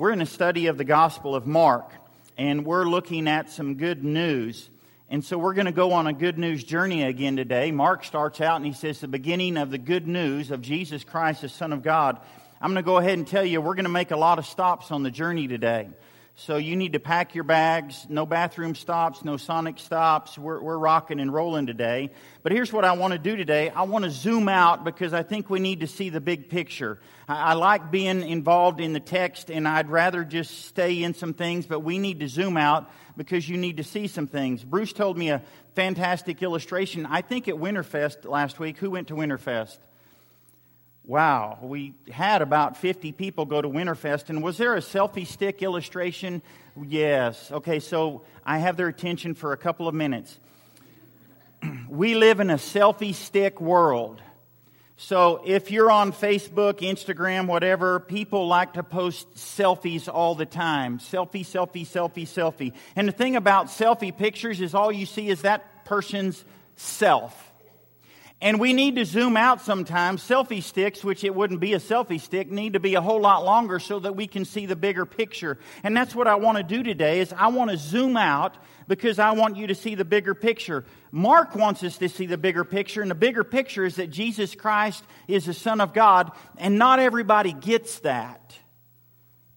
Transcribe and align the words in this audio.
We're 0.00 0.12
in 0.12 0.22
a 0.22 0.26
study 0.26 0.68
of 0.68 0.78
the 0.78 0.84
Gospel 0.84 1.34
of 1.34 1.46
Mark, 1.46 1.92
and 2.38 2.64
we're 2.64 2.86
looking 2.86 3.28
at 3.28 3.50
some 3.50 3.74
good 3.74 4.02
news. 4.02 4.70
And 5.10 5.22
so 5.22 5.36
we're 5.36 5.52
going 5.52 5.66
to 5.66 5.72
go 5.72 5.92
on 5.92 6.06
a 6.06 6.14
good 6.14 6.38
news 6.38 6.64
journey 6.64 7.02
again 7.02 7.36
today. 7.36 7.70
Mark 7.70 8.06
starts 8.06 8.40
out 8.40 8.56
and 8.56 8.64
he 8.64 8.72
says, 8.72 8.98
The 8.98 9.08
beginning 9.08 9.58
of 9.58 9.70
the 9.70 9.76
good 9.76 10.08
news 10.08 10.50
of 10.50 10.62
Jesus 10.62 11.04
Christ, 11.04 11.42
the 11.42 11.50
Son 11.50 11.74
of 11.74 11.82
God. 11.82 12.18
I'm 12.62 12.72
going 12.72 12.82
to 12.82 12.86
go 12.86 12.96
ahead 12.96 13.18
and 13.18 13.28
tell 13.28 13.44
you, 13.44 13.60
we're 13.60 13.74
going 13.74 13.84
to 13.84 13.90
make 13.90 14.10
a 14.10 14.16
lot 14.16 14.38
of 14.38 14.46
stops 14.46 14.90
on 14.90 15.02
the 15.02 15.10
journey 15.10 15.46
today. 15.48 15.90
So 16.36 16.56
you 16.56 16.74
need 16.74 16.94
to 16.94 17.00
pack 17.00 17.34
your 17.34 17.44
bags. 17.44 18.06
No 18.08 18.24
bathroom 18.24 18.74
stops, 18.74 19.24
no 19.24 19.36
sonic 19.36 19.78
stops. 19.78 20.38
We're, 20.38 20.60
we're 20.60 20.78
rocking 20.78 21.20
and 21.20 21.32
rolling 21.32 21.66
today. 21.66 22.10
But 22.42 22.52
here's 22.52 22.72
what 22.72 22.84
I 22.84 22.92
want 22.92 23.12
to 23.12 23.18
do 23.18 23.36
today. 23.36 23.68
I 23.68 23.82
want 23.82 24.04
to 24.04 24.10
zoom 24.10 24.48
out 24.48 24.82
because 24.82 25.12
I 25.12 25.22
think 25.22 25.50
we 25.50 25.60
need 25.60 25.80
to 25.80 25.86
see 25.86 26.08
the 26.08 26.20
big 26.20 26.48
picture. 26.48 26.98
I, 27.28 27.50
I 27.50 27.52
like 27.54 27.90
being 27.90 28.26
involved 28.26 28.80
in 28.80 28.94
the 28.94 29.00
text 29.00 29.50
and 29.50 29.68
I'd 29.68 29.90
rather 29.90 30.24
just 30.24 30.66
stay 30.66 31.02
in 31.02 31.12
some 31.12 31.34
things, 31.34 31.66
but 31.66 31.80
we 31.80 31.98
need 31.98 32.20
to 32.20 32.28
zoom 32.28 32.56
out 32.56 32.90
because 33.16 33.46
you 33.46 33.58
need 33.58 33.76
to 33.76 33.84
see 33.84 34.06
some 34.06 34.26
things. 34.26 34.64
Bruce 34.64 34.94
told 34.94 35.18
me 35.18 35.28
a 35.28 35.42
fantastic 35.74 36.42
illustration. 36.42 37.04
I 37.04 37.20
think 37.20 37.48
at 37.48 37.56
Winterfest 37.56 38.24
last 38.24 38.58
week. 38.58 38.78
Who 38.78 38.90
went 38.90 39.08
to 39.08 39.14
Winterfest? 39.14 39.78
Wow, 41.04 41.58
we 41.62 41.94
had 42.10 42.42
about 42.42 42.76
50 42.76 43.12
people 43.12 43.44
go 43.44 43.60
to 43.60 43.68
Winterfest. 43.68 44.28
And 44.28 44.42
was 44.42 44.58
there 44.58 44.76
a 44.76 44.80
selfie 44.80 45.26
stick 45.26 45.62
illustration? 45.62 46.42
Yes. 46.80 47.50
Okay, 47.50 47.80
so 47.80 48.22
I 48.44 48.58
have 48.58 48.76
their 48.76 48.88
attention 48.88 49.34
for 49.34 49.52
a 49.52 49.56
couple 49.56 49.88
of 49.88 49.94
minutes. 49.94 50.38
we 51.88 52.14
live 52.14 52.40
in 52.40 52.50
a 52.50 52.56
selfie 52.56 53.14
stick 53.14 53.60
world. 53.60 54.22
So 55.02 55.40
if 55.46 55.70
you're 55.70 55.90
on 55.90 56.12
Facebook, 56.12 56.80
Instagram, 56.80 57.46
whatever, 57.46 58.00
people 58.00 58.46
like 58.46 58.74
to 58.74 58.82
post 58.82 59.32
selfies 59.34 60.10
all 60.12 60.34
the 60.34 60.44
time. 60.44 60.98
Selfie, 60.98 61.40
selfie, 61.40 61.86
selfie, 61.86 62.26
selfie. 62.26 62.74
And 62.94 63.08
the 63.08 63.12
thing 63.12 63.34
about 63.34 63.68
selfie 63.68 64.14
pictures 64.14 64.60
is 64.60 64.74
all 64.74 64.92
you 64.92 65.06
see 65.06 65.30
is 65.30 65.40
that 65.42 65.86
person's 65.86 66.44
self. 66.76 67.49
And 68.42 68.58
we 68.58 68.72
need 68.72 68.96
to 68.96 69.04
zoom 69.04 69.36
out 69.36 69.60
sometimes. 69.60 70.22
Selfie 70.26 70.62
sticks, 70.62 71.04
which 71.04 71.24
it 71.24 71.34
wouldn't 71.34 71.60
be 71.60 71.74
a 71.74 71.78
selfie 71.78 72.20
stick, 72.20 72.50
need 72.50 72.72
to 72.72 72.80
be 72.80 72.94
a 72.94 73.00
whole 73.02 73.20
lot 73.20 73.44
longer 73.44 73.78
so 73.78 73.98
that 73.98 74.16
we 74.16 74.26
can 74.26 74.46
see 74.46 74.64
the 74.64 74.76
bigger 74.76 75.04
picture. 75.04 75.58
And 75.82 75.94
that's 75.94 76.14
what 76.14 76.26
I 76.26 76.36
want 76.36 76.56
to 76.56 76.64
do 76.64 76.82
today 76.82 77.20
is 77.20 77.34
I 77.34 77.48
want 77.48 77.70
to 77.70 77.76
zoom 77.76 78.16
out 78.16 78.56
because 78.88 79.18
I 79.18 79.32
want 79.32 79.56
you 79.56 79.66
to 79.66 79.74
see 79.74 79.94
the 79.94 80.06
bigger 80.06 80.34
picture. 80.34 80.86
Mark 81.12 81.54
wants 81.54 81.82
us 81.82 81.98
to 81.98 82.08
see 82.08 82.24
the 82.24 82.38
bigger 82.38 82.64
picture, 82.64 83.02
and 83.02 83.10
the 83.10 83.14
bigger 83.14 83.44
picture 83.44 83.84
is 83.84 83.96
that 83.96 84.10
Jesus 84.10 84.54
Christ 84.54 85.04
is 85.28 85.44
the 85.44 85.54
Son 85.54 85.82
of 85.82 85.92
God, 85.92 86.32
and 86.56 86.78
not 86.78 86.98
everybody 86.98 87.52
gets 87.52 88.00
that. 88.00 88.56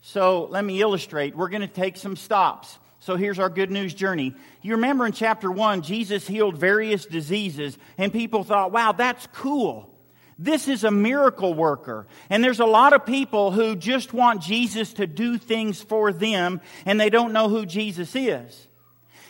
So 0.02 0.46
let 0.52 0.66
me 0.66 0.82
illustrate. 0.82 1.36
We're 1.36 1.50
going 1.50 1.62
to 1.62 1.68
take 1.68 1.96
some 1.96 2.18
stops. 2.18 2.78
So 3.04 3.18
here's 3.18 3.38
our 3.38 3.50
good 3.50 3.70
news 3.70 3.94
journey. 3.94 4.34
You 4.62 4.76
remember 4.76 5.06
in 5.06 5.12
chapter 5.12 5.52
1, 5.52 5.82
Jesus 5.82 6.26
healed 6.26 6.58
various 6.58 7.06
diseases, 7.06 7.78
and 7.98 8.14
people 8.14 8.46
thought, 8.46 8.72
wow, 8.72 8.94
that's 8.94 9.28
cool. 9.34 9.94
This 10.40 10.70
is 10.70 10.86
a 10.86 10.90
miracle 10.92 11.54
worker. 11.54 12.08
And 12.30 12.42
there's 12.42 12.62
a 12.62 12.66
lot 12.66 12.94
of 12.94 13.06
people 13.06 13.52
who 13.52 13.76
just 13.76 14.14
want 14.14 14.42
Jesus 14.42 14.94
to 14.94 15.06
do 15.06 15.38
things 15.38 15.82
for 15.82 16.14
them, 16.14 16.62
and 16.86 16.98
they 16.98 17.10
don't 17.10 17.34
know 17.34 17.50
who 17.50 17.66
Jesus 17.66 18.16
is. 18.16 18.70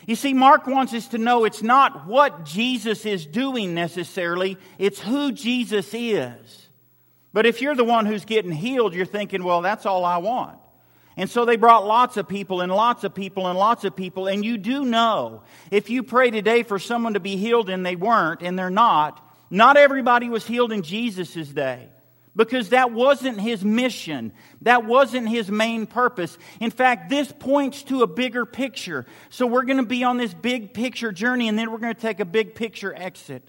You 0.06 0.16
see, 0.16 0.36
Mark 0.36 0.68
wants 0.68 0.94
us 0.94 1.08
to 1.08 1.18
know 1.18 1.44
it's 1.44 1.64
not 1.64 2.06
what 2.06 2.46
Jesus 2.46 3.08
is 3.08 3.26
doing 3.26 3.74
necessarily, 3.74 4.60
it's 4.78 5.00
who 5.00 5.32
Jesus 5.32 5.90
is. 5.96 6.70
But 7.34 7.48
if 7.48 7.60
you're 7.60 7.74
the 7.74 7.84
one 7.84 8.06
who's 8.06 8.26
getting 8.26 8.52
healed, 8.52 8.94
you're 8.94 9.08
thinking, 9.08 9.44
well, 9.44 9.64
that's 9.64 9.88
all 9.88 10.06
I 10.06 10.18
want. 10.18 10.60
And 11.16 11.30
so 11.30 11.46
they 11.46 11.58
brought 11.58 11.86
lots 11.86 12.18
of 12.18 12.28
people 12.28 12.62
and 12.62 12.72
lots 12.72 13.04
of 13.04 13.14
people 13.14 13.48
and 13.48 13.58
lots 13.58 13.84
of 13.84 13.96
people. 13.96 14.28
And 14.28 14.44
you 14.44 14.58
do 14.58 14.84
know, 14.84 15.44
if 15.70 15.90
you 15.90 16.04
pray 16.04 16.32
today 16.32 16.64
for 16.64 16.80
someone 16.80 17.14
to 17.14 17.20
be 17.20 17.36
healed 17.36 17.70
and 17.70 17.86
they 17.86 17.96
weren't 17.96 18.42
and 18.42 18.58
they're 18.58 18.70
not, 18.70 19.24
not 19.50 19.78
everybody 19.78 20.30
was 20.30 20.46
healed 20.46 20.72
in 20.72 20.82
Jesus' 20.82 21.48
day. 21.48 21.90
Because 22.36 22.70
that 22.70 22.92
wasn't 22.92 23.40
his 23.40 23.64
mission. 23.64 24.34
That 24.64 24.86
wasn't 24.86 25.30
his 25.30 25.52
main 25.52 25.86
purpose. 25.86 26.36
In 26.60 26.72
fact, 26.72 27.08
this 27.08 27.32
points 27.32 27.84
to 27.84 28.02
a 28.02 28.08
bigger 28.08 28.44
picture. 28.44 29.06
So 29.30 29.46
we're 29.46 29.66
going 29.66 29.78
to 29.78 29.86
be 29.86 30.04
on 30.04 30.18
this 30.18 30.34
big 30.34 30.74
picture 30.74 31.12
journey 31.12 31.48
and 31.48 31.60
then 31.60 31.72
we're 31.72 31.78
going 31.78 31.94
to 31.94 32.02
take 32.02 32.20
a 32.20 32.26
big 32.26 32.56
picture 32.56 32.92
exit. 32.92 33.48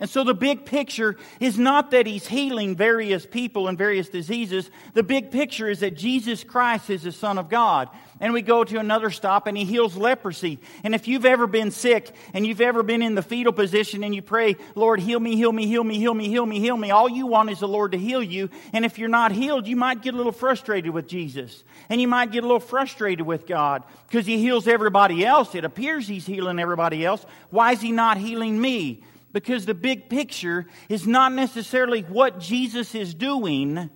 And 0.00 0.08
so 0.08 0.24
the 0.24 0.34
big 0.34 0.64
picture 0.64 1.16
is 1.40 1.58
not 1.58 1.90
that 1.90 2.06
he's 2.06 2.26
healing 2.26 2.74
various 2.74 3.26
people 3.26 3.68
and 3.68 3.76
various 3.76 4.08
diseases. 4.08 4.70
The 4.94 5.02
big 5.02 5.30
picture 5.30 5.68
is 5.68 5.80
that 5.80 5.94
Jesus 5.94 6.42
Christ 6.42 6.88
is 6.88 7.02
the 7.02 7.12
Son 7.12 7.36
of 7.36 7.50
God. 7.50 7.90
And 8.18 8.32
we 8.32 8.40
go 8.40 8.64
to 8.64 8.78
another 8.78 9.10
stop 9.10 9.46
and 9.46 9.56
he 9.56 9.64
heals 9.64 9.96
leprosy. 9.96 10.58
And 10.84 10.94
if 10.94 11.06
you've 11.06 11.26
ever 11.26 11.46
been 11.46 11.70
sick 11.70 12.14
and 12.32 12.46
you've 12.46 12.62
ever 12.62 12.82
been 12.82 13.02
in 13.02 13.14
the 13.14 13.22
fetal 13.22 13.52
position 13.52 14.02
and 14.02 14.14
you 14.14 14.22
pray, 14.22 14.56
Lord, 14.74 15.00
heal 15.00 15.20
me, 15.20 15.36
heal 15.36 15.52
me, 15.52 15.66
heal 15.66 15.84
me, 15.84 15.98
heal 15.98 16.14
me, 16.14 16.28
heal 16.28 16.46
me, 16.46 16.60
heal 16.60 16.76
me, 16.76 16.90
all 16.90 17.08
you 17.08 17.26
want 17.26 17.50
is 17.50 17.60
the 17.60 17.68
Lord 17.68 17.92
to 17.92 17.98
heal 17.98 18.22
you. 18.22 18.48
And 18.72 18.86
if 18.86 18.98
you're 18.98 19.08
not 19.10 19.32
healed, 19.32 19.66
you 19.66 19.76
might 19.76 20.02
get 20.02 20.14
a 20.14 20.16
little 20.16 20.32
frustrated 20.32 20.92
with 20.92 21.08
Jesus. 21.08 21.62
And 21.90 22.00
you 22.00 22.08
might 22.08 22.32
get 22.32 22.42
a 22.42 22.46
little 22.46 22.60
frustrated 22.60 23.26
with 23.26 23.46
God 23.46 23.84
because 24.06 24.24
he 24.24 24.38
heals 24.38 24.66
everybody 24.66 25.26
else. 25.26 25.54
It 25.54 25.66
appears 25.66 26.08
he's 26.08 26.26
healing 26.26 26.58
everybody 26.58 27.04
else. 27.04 27.24
Why 27.50 27.72
is 27.72 27.82
he 27.82 27.92
not 27.92 28.16
healing 28.16 28.58
me? 28.58 29.02
Because 29.32 29.66
the 29.66 29.74
big 29.74 30.08
picture 30.08 30.66
is 30.88 31.06
not 31.06 31.32
necessarily 31.32 32.02
what 32.02 32.40
Jesus 32.40 32.94
is 32.94 33.14
doing, 33.14 33.90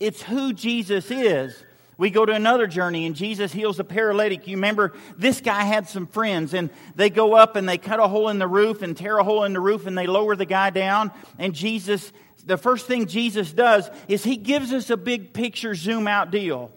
it's 0.00 0.22
who 0.22 0.52
Jesus 0.52 1.10
is. 1.10 1.62
We 1.98 2.10
go 2.10 2.26
to 2.26 2.32
another 2.32 2.66
journey 2.66 3.06
and 3.06 3.16
Jesus 3.16 3.52
heals 3.52 3.80
a 3.80 3.84
paralytic. 3.84 4.46
You 4.46 4.56
remember 4.56 4.92
this 5.16 5.40
guy 5.40 5.62
had 5.62 5.88
some 5.88 6.06
friends 6.06 6.52
and 6.52 6.68
they 6.94 7.08
go 7.08 7.34
up 7.34 7.56
and 7.56 7.66
they 7.66 7.78
cut 7.78 8.00
a 8.00 8.08
hole 8.08 8.28
in 8.28 8.38
the 8.38 8.46
roof 8.46 8.82
and 8.82 8.94
tear 8.94 9.16
a 9.16 9.24
hole 9.24 9.44
in 9.44 9.54
the 9.54 9.60
roof 9.60 9.86
and 9.86 9.96
they 9.96 10.06
lower 10.06 10.36
the 10.36 10.44
guy 10.44 10.68
down. 10.68 11.10
And 11.38 11.54
Jesus, 11.54 12.12
the 12.44 12.58
first 12.58 12.86
thing 12.86 13.06
Jesus 13.06 13.50
does 13.50 13.88
is 14.08 14.22
he 14.22 14.36
gives 14.36 14.74
us 14.74 14.90
a 14.90 14.96
big 14.96 15.32
picture 15.32 15.74
zoom 15.74 16.06
out 16.06 16.30
deal. 16.30 16.70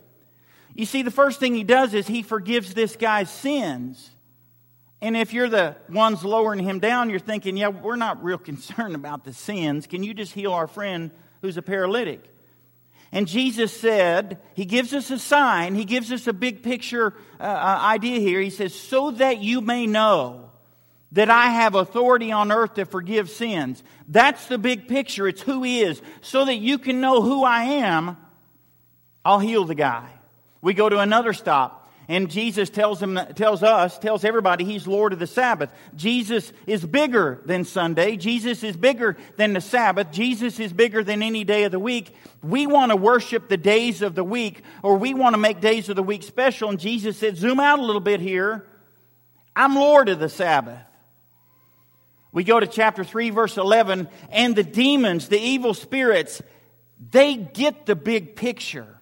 You 0.74 0.86
see, 0.86 1.02
the 1.02 1.12
first 1.12 1.42
thing 1.42 1.54
he 1.54 1.66
does 1.66 1.94
is 1.94 2.08
he 2.08 2.24
forgives 2.24 2.74
this 2.74 2.96
guy's 2.96 3.30
sins. 3.30 4.12
And 5.02 5.16
if 5.16 5.34
you're 5.34 5.50
the 5.50 5.78
ones 5.88 6.26
lowering 6.26 6.60
him 6.60 6.80
down, 6.80 7.10
you're 7.10 7.20
thinking, 7.20 7.56
yeah, 7.56 7.70
we're 7.70 7.96
not 7.96 8.24
real 8.24 8.38
concerned 8.52 8.96
about 8.96 9.24
the 9.24 9.34
sins. 9.34 9.88
Can 9.88 10.04
you 10.04 10.14
just 10.14 10.34
heal 10.34 10.54
our 10.54 10.68
friend 10.68 11.12
who's 11.42 11.58
a 11.58 11.62
paralytic? 11.62 12.24
And 13.12 13.28
Jesus 13.28 13.76
said, 13.78 14.40
He 14.54 14.66
gives 14.66 14.94
us 14.94 15.10
a 15.10 15.18
sign, 15.18 15.76
He 15.76 15.86
gives 15.86 16.12
us 16.12 16.28
a 16.28 16.34
big 16.34 16.62
picture 16.64 17.14
uh, 17.40 17.44
uh, 17.44 17.80
idea 17.82 18.20
here. 18.20 18.40
He 18.40 18.50
says, 18.50 18.74
so 18.74 19.12
that 19.12 19.40
you 19.40 19.62
may 19.62 19.88
know 19.88 20.52
that 21.14 21.30
I 21.30 21.48
have 21.48 21.74
authority 21.74 22.32
on 22.32 22.52
earth 22.52 22.76
to 22.76 22.86
forgive 22.86 23.32
sins. 23.32 23.84
That's 24.08 24.46
the 24.46 24.60
big 24.60 24.88
picture. 24.88 25.28
It's 25.28 25.42
who 25.42 25.64
He 25.64 25.82
is. 25.82 26.02
So 26.22 26.46
that 26.46 26.58
you 26.58 26.78
can 26.78 27.02
know 27.02 27.22
who 27.22 27.44
I 27.44 27.64
am, 27.64 28.16
I'll 29.26 29.40
heal 29.40 29.66
the 29.66 29.76
guy. 29.76 30.08
We 30.62 30.74
go 30.74 30.88
to 30.88 31.00
another 31.00 31.34
stop. 31.34 31.79
And 32.10 32.32
Jesus 32.32 32.72
tells 32.72 33.00
him, 33.00 33.20
tells 33.36 33.62
us, 33.62 34.00
tells 34.00 34.26
everybody 34.26 34.66
he's 34.66 34.88
Lord 34.88 35.14
of 35.14 35.20
the 35.20 35.28
Sabbath. 35.28 35.70
Jesus 35.96 36.52
is 36.66 36.84
bigger 36.84 37.40
than 37.46 37.66
Sunday. 37.66 38.18
Jesus 38.18 38.64
is 38.64 38.76
bigger 38.76 39.16
than 39.38 39.54
the 39.54 39.62
Sabbath. 39.62 40.10
Jesus 40.10 40.60
is 40.60 40.74
bigger 40.74 41.04
than 41.04 41.22
any 41.22 41.44
day 41.44 41.66
of 41.66 41.72
the 41.72 41.78
week. 41.78 42.16
We 42.42 42.66
want 42.66 42.90
to 42.90 42.96
worship 42.96 43.48
the 43.48 43.58
days 43.58 44.02
of 44.02 44.16
the 44.16 44.24
week, 44.24 44.64
or 44.82 44.98
we 44.98 45.14
want 45.14 45.36
to 45.36 45.38
make 45.38 45.62
days 45.62 45.88
of 45.88 45.96
the 45.96 46.02
week 46.02 46.24
special. 46.24 46.72
And 46.72 46.80
Jesus 46.80 47.16
said, 47.16 47.38
zoom 47.38 47.60
out 47.60 47.78
a 47.78 47.84
little 47.84 48.02
bit 48.02 48.22
here. 48.22 48.66
I'm 49.56 49.76
Lord 49.76 50.10
of 50.10 50.18
the 50.18 50.30
Sabbath. 50.30 50.80
We 52.32 52.44
go 52.44 52.60
to 52.60 52.66
chapter 52.66 53.04
3, 53.04 53.30
verse 53.30 53.56
11, 53.56 54.08
and 54.32 54.56
the 54.56 54.64
demons, 54.64 55.30
the 55.30 55.40
evil 55.40 55.76
spirits, 55.76 56.42
they 57.12 57.36
get 57.36 57.86
the 57.86 57.96
big 57.96 58.36
picture. 58.36 58.99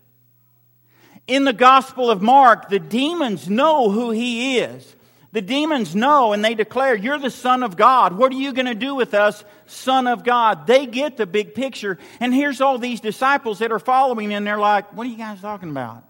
In 1.28 1.44
the 1.44 1.54
Gospel 1.54 2.10
of 2.10 2.22
Mark, 2.22 2.70
the 2.70 2.80
demons 2.80 3.50
know 3.50 3.90
who 3.90 4.12
he 4.12 4.60
is. 4.60 4.96
The 5.34 5.42
demons 5.42 5.94
know 5.94 6.32
and 6.32 6.44
they 6.44 6.56
declare, 6.56 6.96
You're 6.96 7.20
the 7.20 7.30
Son 7.30 7.62
of 7.62 7.76
God. 7.76 8.18
What 8.18 8.32
are 8.32 8.38
you 8.38 8.54
going 8.54 8.66
to 8.66 8.74
do 8.76 8.96
with 8.96 9.14
us, 9.14 9.44
Son 9.66 10.08
of 10.08 10.24
God? 10.24 10.66
They 10.68 10.86
get 10.86 11.18
the 11.18 11.28
big 11.28 11.54
picture. 11.54 11.98
And 12.22 12.34
here's 12.34 12.62
all 12.62 12.78
these 12.78 13.02
disciples 13.02 13.60
that 13.60 13.72
are 13.72 13.80
following, 13.80 14.34
and 14.34 14.48
they're 14.48 14.58
like, 14.58 14.96
What 14.96 15.06
are 15.06 15.10
you 15.10 15.18
guys 15.18 15.42
talking 15.42 15.70
about? 15.70 16.07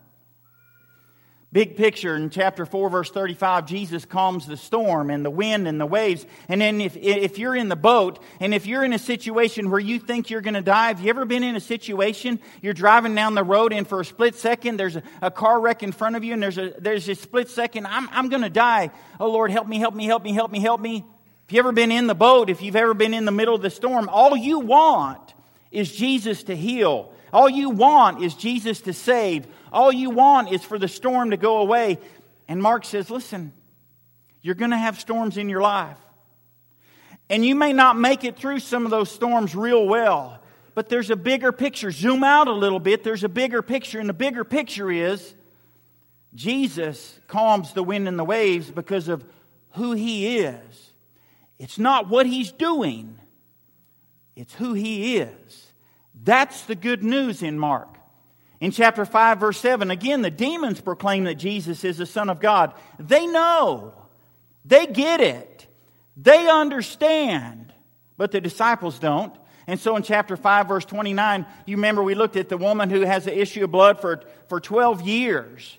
Big 1.53 1.77
picture 1.77 2.13
in 2.13 2.29
chapter 2.29 2.65
4, 2.65 2.89
verse 2.89 3.09
35, 3.09 3.65
Jesus 3.67 4.03
calms 4.03 4.45
the 4.45 4.57
storm 4.57 5.09
and 5.09 5.23
the 5.23 5.29
wind 5.29 5.65
and 5.65 5.79
the 5.79 5.85
waves. 5.85 6.25
And 6.49 6.59
then 6.59 6.81
if, 6.81 6.97
if 6.97 7.39
you're 7.39 7.55
in 7.55 7.69
the 7.69 7.77
boat 7.77 8.21
and 8.41 8.53
if 8.53 8.65
you're 8.65 8.83
in 8.83 8.91
a 8.91 8.99
situation 8.99 9.71
where 9.71 9.79
you 9.79 9.97
think 9.97 10.29
you're 10.29 10.41
going 10.41 10.55
to 10.55 10.61
die, 10.61 10.89
have 10.89 10.99
you 10.99 11.09
ever 11.09 11.23
been 11.23 11.43
in 11.43 11.55
a 11.55 11.61
situation 11.61 12.41
you're 12.61 12.73
driving 12.73 13.15
down 13.15 13.33
the 13.33 13.45
road 13.45 13.71
and 13.71 13.87
for 13.87 14.01
a 14.01 14.05
split 14.05 14.35
second 14.35 14.75
there's 14.75 14.97
a, 14.97 15.03
a 15.21 15.31
car 15.31 15.61
wreck 15.61 15.83
in 15.83 15.93
front 15.93 16.17
of 16.17 16.25
you 16.25 16.33
and 16.33 16.43
there's 16.43 16.57
a, 16.57 16.73
there's 16.79 17.07
a 17.07 17.15
split 17.15 17.49
second, 17.49 17.87
I'm, 17.87 18.09
I'm 18.11 18.27
going 18.27 18.43
to 18.43 18.49
die. 18.49 18.91
Oh 19.17 19.31
Lord, 19.31 19.49
help 19.49 19.67
me, 19.67 19.79
help 19.79 19.95
me, 19.95 20.05
help 20.05 20.23
me, 20.23 20.33
help 20.33 20.51
me, 20.51 20.59
help 20.59 20.81
me. 20.81 21.05
If 21.45 21.53
you've 21.53 21.59
ever 21.59 21.71
been 21.71 21.93
in 21.93 22.07
the 22.07 22.15
boat, 22.15 22.49
if 22.49 22.61
you've 22.61 22.75
ever 22.75 22.93
been 22.93 23.13
in 23.13 23.23
the 23.23 23.31
middle 23.31 23.55
of 23.55 23.61
the 23.61 23.69
storm, 23.69 24.09
all 24.09 24.35
you 24.35 24.59
want 24.59 25.33
is 25.71 25.95
Jesus 25.95 26.43
to 26.43 26.55
heal 26.57 27.13
All 27.31 27.49
you 27.49 27.69
want 27.69 28.21
is 28.21 28.33
Jesus 28.33 28.81
to 28.81 28.93
save. 28.93 29.47
All 29.77 29.91
you 29.91 30.09
want 30.09 30.51
is 30.51 30.63
for 30.63 30.79
the 30.79 30.87
storm 30.87 31.29
to 31.29 31.37
go 31.37 31.57
away. 31.57 31.99
And 32.47 32.59
Mark 32.59 32.83
says, 32.83 33.11
listen, 33.11 33.53
you're 34.41 34.55
going 34.55 34.71
to 34.71 34.77
have 34.77 34.99
storms 34.99 35.37
in 35.37 35.49
your 35.49 35.61
life. 35.61 35.99
And 37.29 37.45
you 37.45 37.53
may 37.53 37.73
not 37.73 37.95
make 37.95 38.23
it 38.23 38.37
through 38.37 38.57
some 38.57 38.85
of 38.85 38.89
those 38.89 39.11
storms 39.11 39.55
real 39.55 39.85
well, 39.85 40.41
but 40.73 40.89
there's 40.89 41.11
a 41.11 41.15
bigger 41.15 41.51
picture. 41.51 41.91
Zoom 41.91 42.23
out 42.23 42.47
a 42.47 42.53
little 42.53 42.79
bit. 42.79 43.03
There's 43.03 43.23
a 43.23 43.29
bigger 43.29 43.61
picture. 43.61 43.99
And 43.99 44.09
the 44.09 44.13
bigger 44.13 44.43
picture 44.43 44.89
is 44.89 45.35
Jesus 46.33 47.19
calms 47.27 47.73
the 47.73 47.83
wind 47.83 48.07
and 48.07 48.17
the 48.17 48.25
waves 48.25 48.71
because 48.71 49.07
of 49.07 49.23
who 49.73 49.91
he 49.91 50.39
is. 50.39 50.91
It's 51.59 51.77
not 51.77 52.09
what 52.09 52.25
he's 52.25 52.51
doing, 52.51 53.19
it's 54.35 54.55
who 54.55 54.73
he 54.73 55.17
is. 55.19 55.71
That's 56.23 56.63
the 56.63 56.73
good 56.73 57.03
news 57.03 57.43
in 57.43 57.59
Mark. 57.59 57.96
In 58.59 58.71
chapter 58.71 59.05
5, 59.05 59.39
verse 59.39 59.59
7, 59.59 59.91
again, 59.91 60.21
the 60.21 60.31
demons 60.31 60.81
proclaim 60.81 61.25
that 61.25 61.35
Jesus 61.35 61.83
is 61.83 61.97
the 61.97 62.05
Son 62.05 62.29
of 62.29 62.39
God. 62.39 62.73
They 62.99 63.27
know, 63.27 63.93
they 64.65 64.87
get 64.87 65.21
it, 65.21 65.67
they 66.15 66.49
understand, 66.49 67.73
but 68.17 68.31
the 68.31 68.41
disciples 68.41 68.97
don't. 68.97 69.35
And 69.67 69.79
so 69.79 69.95
in 69.97 70.03
chapter 70.03 70.37
5, 70.37 70.67
verse 70.67 70.85
29, 70.85 71.45
you 71.65 71.75
remember 71.75 72.01
we 72.01 72.15
looked 72.15 72.37
at 72.37 72.49
the 72.49 72.57
woman 72.57 72.89
who 72.89 73.01
has 73.01 73.27
an 73.27 73.33
issue 73.33 73.65
of 73.65 73.71
blood 73.71 73.99
for, 73.99 74.23
for 74.47 74.61
12 74.61 75.01
years. 75.01 75.77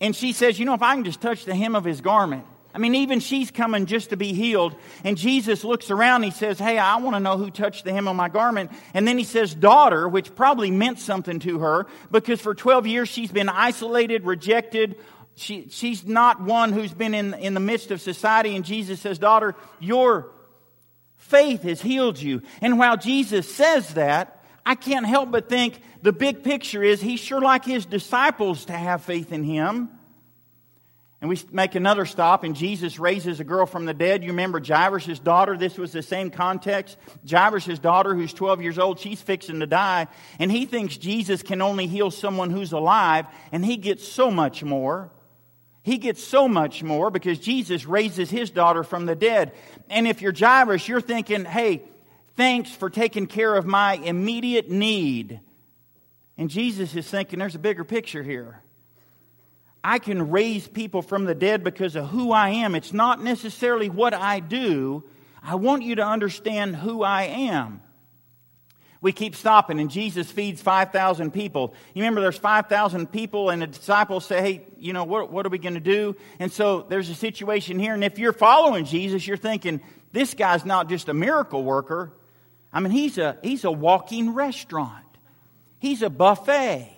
And 0.00 0.14
she 0.14 0.32
says, 0.32 0.58
You 0.58 0.64
know, 0.66 0.74
if 0.74 0.82
I 0.82 0.94
can 0.96 1.04
just 1.04 1.20
touch 1.20 1.44
the 1.44 1.54
hem 1.54 1.76
of 1.76 1.84
his 1.84 2.00
garment, 2.00 2.44
I 2.74 2.78
mean, 2.78 2.96
even 2.96 3.20
she's 3.20 3.52
coming 3.52 3.86
just 3.86 4.10
to 4.10 4.16
be 4.16 4.32
healed. 4.32 4.74
And 5.04 5.16
Jesus 5.16 5.62
looks 5.62 5.92
around. 5.92 6.24
he 6.24 6.32
says, 6.32 6.58
Hey, 6.58 6.76
I 6.76 6.96
want 6.96 7.14
to 7.14 7.20
know 7.20 7.38
who 7.38 7.50
touched 7.50 7.84
the 7.84 7.92
hem 7.92 8.08
of 8.08 8.16
my 8.16 8.28
garment. 8.28 8.72
And 8.94 9.06
then 9.06 9.16
he 9.16 9.22
says, 9.22 9.54
Daughter, 9.54 10.08
which 10.08 10.34
probably 10.34 10.72
meant 10.72 10.98
something 10.98 11.38
to 11.40 11.60
her 11.60 11.86
because 12.10 12.40
for 12.40 12.52
12 12.52 12.88
years 12.88 13.08
she's 13.08 13.30
been 13.30 13.48
isolated, 13.48 14.24
rejected. 14.24 14.96
She, 15.36 15.68
she's 15.70 16.04
not 16.04 16.40
one 16.40 16.72
who's 16.72 16.92
been 16.92 17.14
in, 17.14 17.34
in 17.34 17.54
the 17.54 17.60
midst 17.60 17.92
of 17.92 18.00
society. 18.00 18.56
And 18.56 18.64
Jesus 18.64 19.00
says, 19.00 19.20
Daughter, 19.20 19.54
your 19.78 20.32
faith 21.16 21.62
has 21.62 21.80
healed 21.80 22.20
you. 22.20 22.42
And 22.60 22.76
while 22.76 22.96
Jesus 22.96 23.52
says 23.54 23.94
that, 23.94 24.44
I 24.66 24.74
can't 24.74 25.06
help 25.06 25.30
but 25.30 25.48
think 25.48 25.80
the 26.02 26.12
big 26.12 26.42
picture 26.42 26.82
is 26.82 27.00
he's 27.00 27.20
sure 27.20 27.40
like 27.40 27.64
his 27.64 27.86
disciples 27.86 28.64
to 28.64 28.72
have 28.72 29.02
faith 29.02 29.30
in 29.30 29.44
him. 29.44 29.90
And 31.24 31.30
we 31.30 31.40
make 31.52 31.74
another 31.74 32.04
stop, 32.04 32.44
and 32.44 32.54
Jesus 32.54 32.98
raises 32.98 33.40
a 33.40 33.44
girl 33.44 33.64
from 33.64 33.86
the 33.86 33.94
dead. 33.94 34.22
You 34.22 34.32
remember 34.32 34.60
Jairus' 34.62 35.18
daughter? 35.18 35.56
This 35.56 35.78
was 35.78 35.90
the 35.90 36.02
same 36.02 36.30
context. 36.30 36.98
Jairus' 37.26 37.78
daughter, 37.78 38.14
who's 38.14 38.34
12 38.34 38.60
years 38.60 38.78
old, 38.78 39.00
she's 39.00 39.22
fixing 39.22 39.60
to 39.60 39.66
die. 39.66 40.08
And 40.38 40.52
he 40.52 40.66
thinks 40.66 40.98
Jesus 40.98 41.42
can 41.42 41.62
only 41.62 41.86
heal 41.86 42.10
someone 42.10 42.50
who's 42.50 42.72
alive, 42.72 43.24
and 43.52 43.64
he 43.64 43.78
gets 43.78 44.06
so 44.06 44.30
much 44.30 44.62
more. 44.62 45.10
He 45.82 45.96
gets 45.96 46.22
so 46.22 46.46
much 46.46 46.82
more 46.82 47.10
because 47.10 47.38
Jesus 47.38 47.86
raises 47.86 48.28
his 48.28 48.50
daughter 48.50 48.84
from 48.84 49.06
the 49.06 49.16
dead. 49.16 49.52
And 49.88 50.06
if 50.06 50.20
you're 50.20 50.34
Jairus, 50.38 50.86
you're 50.86 51.00
thinking, 51.00 51.46
hey, 51.46 51.84
thanks 52.36 52.70
for 52.70 52.90
taking 52.90 53.28
care 53.28 53.56
of 53.56 53.64
my 53.64 53.94
immediate 53.94 54.70
need. 54.70 55.40
And 56.36 56.50
Jesus 56.50 56.94
is 56.94 57.08
thinking, 57.08 57.38
there's 57.38 57.54
a 57.54 57.58
bigger 57.58 57.84
picture 57.84 58.22
here. 58.22 58.60
I 59.86 59.98
can 59.98 60.30
raise 60.30 60.66
people 60.66 61.02
from 61.02 61.26
the 61.26 61.34
dead 61.34 61.62
because 61.62 61.94
of 61.94 62.08
who 62.08 62.32
I 62.32 62.48
am. 62.48 62.74
It's 62.74 62.94
not 62.94 63.22
necessarily 63.22 63.90
what 63.90 64.14
I 64.14 64.40
do. 64.40 65.04
I 65.42 65.56
want 65.56 65.82
you 65.82 65.96
to 65.96 66.02
understand 66.02 66.74
who 66.74 67.02
I 67.02 67.24
am. 67.24 67.82
We 69.02 69.12
keep 69.12 69.36
stopping, 69.36 69.80
and 69.80 69.90
Jesus 69.90 70.30
feeds 70.30 70.62
5,000 70.62 71.30
people. 71.32 71.74
You 71.92 72.00
remember 72.00 72.22
there's 72.22 72.38
5,000 72.38 73.12
people, 73.12 73.50
and 73.50 73.60
the 73.60 73.66
disciples 73.66 74.24
say, 74.24 74.40
Hey, 74.40 74.66
you 74.78 74.94
know, 74.94 75.04
what, 75.04 75.30
what 75.30 75.44
are 75.44 75.50
we 75.50 75.58
going 75.58 75.74
to 75.74 75.80
do? 75.80 76.16
And 76.38 76.50
so 76.50 76.86
there's 76.88 77.10
a 77.10 77.14
situation 77.14 77.78
here, 77.78 77.92
and 77.92 78.02
if 78.02 78.18
you're 78.18 78.32
following 78.32 78.86
Jesus, 78.86 79.26
you're 79.26 79.36
thinking, 79.36 79.82
This 80.12 80.32
guy's 80.32 80.64
not 80.64 80.88
just 80.88 81.10
a 81.10 81.14
miracle 81.14 81.62
worker. 81.62 82.14
I 82.72 82.80
mean, 82.80 82.92
he's 82.92 83.18
a, 83.18 83.36
he's 83.42 83.64
a 83.64 83.70
walking 83.70 84.32
restaurant, 84.32 85.04
he's 85.78 86.00
a 86.00 86.08
buffet. 86.08 86.93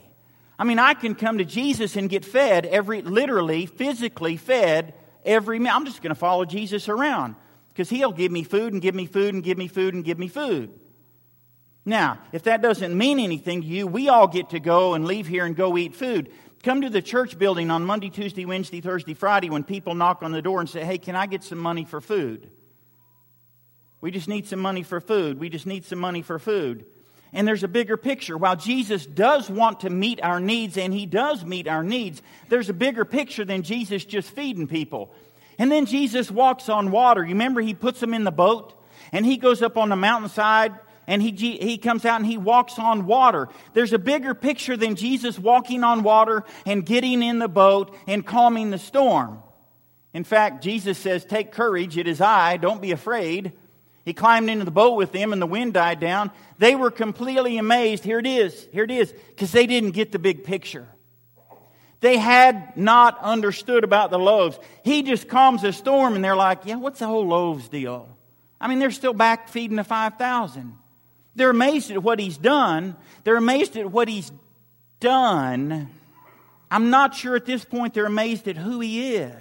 I 0.59 0.65
mean, 0.65 0.79
I 0.79 0.95
can 0.95 1.15
come 1.15 1.39
to 1.39 1.45
Jesus 1.45 1.97
and 1.97 2.09
get 2.09 2.25
fed 2.25 2.65
every, 2.67 3.03
literally, 3.03 3.67
physically 3.67 4.37
fed 4.37 4.95
every 5.25 5.59
meal. 5.59 5.73
I'm 5.75 5.85
just 5.85 6.03
going 6.03 6.15
to 6.15 6.19
follow 6.19 6.45
Jesus 6.45 6.89
around 6.89 7.35
because 7.73 7.91
he'll 7.91 8.13
give 8.13 8.33
me 8.33 8.43
food 8.43 8.73
and 8.73 8.81
give 8.81 8.95
me 8.95 9.07
food 9.07 9.35
and 9.35 9.43
give 9.43 9.59
me 9.59 9.69
food 9.69 9.93
and 9.95 10.05
give 10.05 10.19
me 10.19 10.29
food. 10.29 10.71
Now, 11.85 12.19
if 12.33 12.45
that 12.45 12.63
doesn't 12.63 12.97
mean 12.97 13.21
anything 13.21 13.61
to 13.61 13.67
you, 13.67 13.87
we 13.87 14.09
all 14.09 14.27
get 14.27 14.51
to 14.51 14.61
go 14.61 14.95
and 14.95 15.05
leave 15.05 15.27
here 15.27 15.45
and 15.45 15.55
go 15.55 15.77
eat 15.77 15.95
food. 15.95 16.31
Come 16.63 16.81
to 16.81 16.91
the 16.91 17.03
church 17.03 17.39
building 17.39 17.71
on 17.71 17.85
Monday, 17.85 18.11
Tuesday, 18.11 18.45
Wednesday, 18.45 18.81
Thursday, 18.81 19.15
Friday 19.15 19.51
when 19.51 19.63
people 19.63 19.95
knock 19.95 20.23
on 20.23 20.33
the 20.33 20.43
door 20.43 20.59
and 20.61 20.69
say, 20.69 20.85
Hey, 20.85 20.99
can 20.99 21.15
I 21.15 21.27
get 21.27 21.45
some 21.45 21.59
money 21.59 21.85
for 21.85 22.01
food? 22.01 22.51
We 24.01 24.11
just 24.11 24.27
need 24.27 24.47
some 24.47 24.59
money 24.59 24.83
for 24.83 25.01
food. 25.01 25.39
We 25.39 25.49
just 25.49 25.67
need 25.67 25.85
some 25.85 25.99
money 25.99 26.23
for 26.23 26.39
food. 26.39 26.87
And 27.33 27.47
there's 27.47 27.65
a 27.65 27.69
bigger 27.69 27.97
picture. 27.97 28.37
While 28.37 28.57
Jesus 28.57 29.05
does 29.05 29.51
want 29.51 29.81
to 29.81 29.91
meet 29.91 30.23
our 30.23 30.41
needs, 30.41 30.79
and 30.79 30.93
He 30.93 31.07
does 31.07 31.45
meet 31.45 31.69
our 31.69 31.85
needs, 31.85 32.23
there's 32.49 32.69
a 32.69 32.75
bigger 32.75 33.05
picture 33.05 33.45
than 33.45 33.63
Jesus 33.63 34.05
just 34.05 34.31
feeding 34.31 34.67
people. 34.67 35.13
And 35.59 35.71
then 35.71 35.87
Jesus 35.87 36.31
walks 36.31 36.69
on 36.69 36.91
water. 36.91 37.23
You 37.23 37.31
remember 37.31 37.61
He 37.61 37.75
puts 37.75 38.01
them 38.01 38.15
in 38.15 38.25
the 38.25 38.31
boat, 38.31 38.75
and 39.13 39.27
He 39.27 39.37
goes 39.37 39.63
up 39.63 39.77
on 39.77 39.89
the 39.89 39.97
mountainside, 39.97 40.75
and 41.07 41.23
he, 41.23 41.31
he 41.57 41.79
comes 41.79 42.05
out 42.05 42.21
and 42.21 42.27
he 42.27 42.37
walks 42.37 42.79
on 42.79 43.07
water. 43.07 43.49
There's 43.75 43.93
a 43.93 43.99
bigger 43.99 44.35
picture 44.35 44.77
than 44.77 44.97
Jesus 44.97 45.39
walking 45.39 45.85
on 45.85 46.03
water 46.03 46.45
and 46.65 46.85
getting 46.85 47.23
in 47.23 47.39
the 47.39 47.49
boat 47.49 47.95
and 48.07 48.27
calming 48.27 48.71
the 48.71 48.79
storm. 48.79 49.43
In 50.13 50.25
fact, 50.25 50.65
Jesus 50.65 50.99
says, 50.99 51.25
Take 51.25 51.53
courage, 51.53 51.97
it 51.97 52.09
is 52.09 52.21
I, 52.21 52.57
don't 52.57 52.83
be 52.83 52.91
afraid. 52.91 53.53
He 54.07 54.15
climbed 54.15 54.49
into 54.49 54.65
the 54.65 54.71
boat 54.71 54.93
with 54.93 55.11
them 55.11 55.33
and 55.33 55.43
the 55.43 55.47
wind 55.47 55.75
died 55.75 55.99
down. 55.99 56.31
They 56.59 56.77
were 56.77 56.93
completely 56.93 57.59
amazed. 57.59 58.05
Here 58.05 58.21
it 58.21 58.27
is. 58.27 58.69
Here 58.73 58.85
it 58.85 58.91
is. 58.93 59.13
Because 59.13 59.51
they 59.51 59.67
didn't 59.67 59.91
get 59.91 60.13
the 60.13 60.21
big 60.21 60.45
picture. 60.45 60.87
They 61.99 62.17
had 62.17 62.77
not 62.77 63.19
understood 63.21 63.83
about 63.83 64.13
the 64.13 64.19
loaves. 64.19 64.61
He 64.85 65.03
just 65.03 65.27
calms 65.27 65.63
the 65.63 65.73
storm 65.73 66.15
and 66.15 66.25
they're 66.25 66.37
like, 66.37 66.61
yeah, 66.67 66.77
what's 66.77 67.01
the 67.01 67.09
whole 67.09 67.27
loaves 67.27 67.69
deal? 67.69 68.09
I 68.61 68.69
mean, 68.69 68.79
they're 68.79 68.93
still 68.93 69.13
back 69.13 69.49
feeding 69.49 69.77
the 69.77 69.83
5,000. 69.83 70.79
They're 71.35 71.51
amazed 71.51 71.91
at 71.91 72.01
what 72.01 72.21
he's 72.21 72.39
done. 72.39 72.95
They're 73.25 73.37
amazed 73.37 73.77
at 73.77 73.91
what 73.91 74.07
he's 74.07 74.31
done. 75.01 75.91
I'm 76.71 76.91
not 76.91 77.17
sure 77.17 77.35
at 77.35 77.45
this 77.45 77.65
point 77.65 77.93
they're 77.93 78.07
amazed 78.07 78.47
at 78.47 78.57
who 78.57 78.79
he 78.79 79.17
is. 79.17 79.35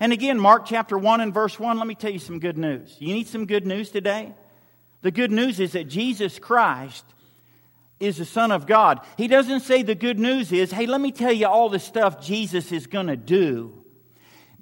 And 0.00 0.12
again, 0.12 0.38
Mark 0.38 0.66
chapter 0.66 0.98
1 0.98 1.20
and 1.20 1.32
verse 1.32 1.58
1, 1.58 1.78
let 1.78 1.86
me 1.86 1.94
tell 1.94 2.10
you 2.10 2.18
some 2.18 2.40
good 2.40 2.58
news. 2.58 2.96
You 2.98 3.14
need 3.14 3.28
some 3.28 3.46
good 3.46 3.66
news 3.66 3.90
today? 3.90 4.34
The 5.02 5.10
good 5.10 5.30
news 5.30 5.60
is 5.60 5.72
that 5.72 5.84
Jesus 5.84 6.38
Christ 6.38 7.04
is 8.00 8.16
the 8.16 8.24
Son 8.24 8.50
of 8.50 8.66
God. 8.66 9.00
He 9.16 9.28
doesn't 9.28 9.60
say 9.60 9.82
the 9.82 9.94
good 9.94 10.18
news 10.18 10.52
is, 10.52 10.70
hey, 10.70 10.86
let 10.86 11.00
me 11.00 11.12
tell 11.12 11.32
you 11.32 11.46
all 11.46 11.68
the 11.68 11.78
stuff 11.78 12.20
Jesus 12.20 12.72
is 12.72 12.86
going 12.86 13.06
to 13.06 13.16
do. 13.16 13.84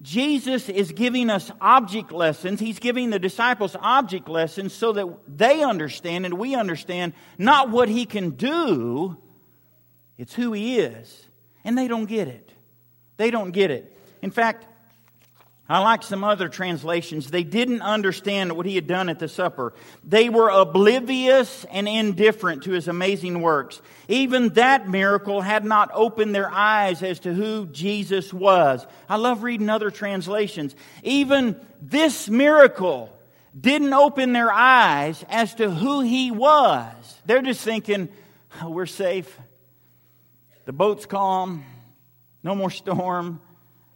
Jesus 0.02 0.68
is 0.68 0.90
giving 0.90 1.30
us 1.30 1.50
object 1.60 2.10
lessons. 2.10 2.58
He's 2.58 2.80
giving 2.80 3.10
the 3.10 3.20
disciples 3.20 3.76
object 3.80 4.28
lessons 4.28 4.72
so 4.74 4.92
that 4.92 5.06
they 5.28 5.62
understand 5.62 6.26
and 6.26 6.34
we 6.34 6.56
understand 6.56 7.12
not 7.38 7.70
what 7.70 7.88
he 7.88 8.04
can 8.04 8.30
do, 8.30 9.16
it's 10.18 10.34
who 10.34 10.52
he 10.52 10.78
is. 10.80 11.26
And 11.64 11.78
they 11.78 11.86
don't 11.86 12.06
get 12.06 12.26
it. 12.26 12.50
They 13.16 13.30
don't 13.30 13.52
get 13.52 13.70
it. 13.70 13.96
In 14.22 14.32
fact, 14.32 14.66
I 15.68 15.78
like 15.78 16.02
some 16.02 16.24
other 16.24 16.48
translations. 16.48 17.30
They 17.30 17.44
didn't 17.44 17.82
understand 17.82 18.52
what 18.52 18.66
he 18.66 18.74
had 18.74 18.88
done 18.88 19.08
at 19.08 19.20
the 19.20 19.28
supper. 19.28 19.72
They 20.04 20.28
were 20.28 20.48
oblivious 20.48 21.64
and 21.70 21.88
indifferent 21.88 22.64
to 22.64 22.72
his 22.72 22.88
amazing 22.88 23.40
works. 23.40 23.80
Even 24.08 24.50
that 24.50 24.88
miracle 24.88 25.40
had 25.40 25.64
not 25.64 25.90
opened 25.94 26.34
their 26.34 26.50
eyes 26.50 27.02
as 27.02 27.20
to 27.20 27.32
who 27.32 27.66
Jesus 27.66 28.34
was. 28.34 28.84
I 29.08 29.16
love 29.16 29.44
reading 29.44 29.70
other 29.70 29.90
translations. 29.90 30.74
Even 31.04 31.58
this 31.80 32.28
miracle 32.28 33.16
didn't 33.58 33.92
open 33.92 34.32
their 34.32 34.52
eyes 34.52 35.24
as 35.28 35.54
to 35.54 35.70
who 35.70 36.00
he 36.00 36.32
was. 36.32 36.92
They're 37.24 37.40
just 37.40 37.62
thinking, 37.62 38.08
oh, 38.60 38.70
we're 38.70 38.86
safe. 38.86 39.38
The 40.64 40.72
boat's 40.72 41.06
calm. 41.06 41.64
No 42.42 42.56
more 42.56 42.70
storm 42.70 43.40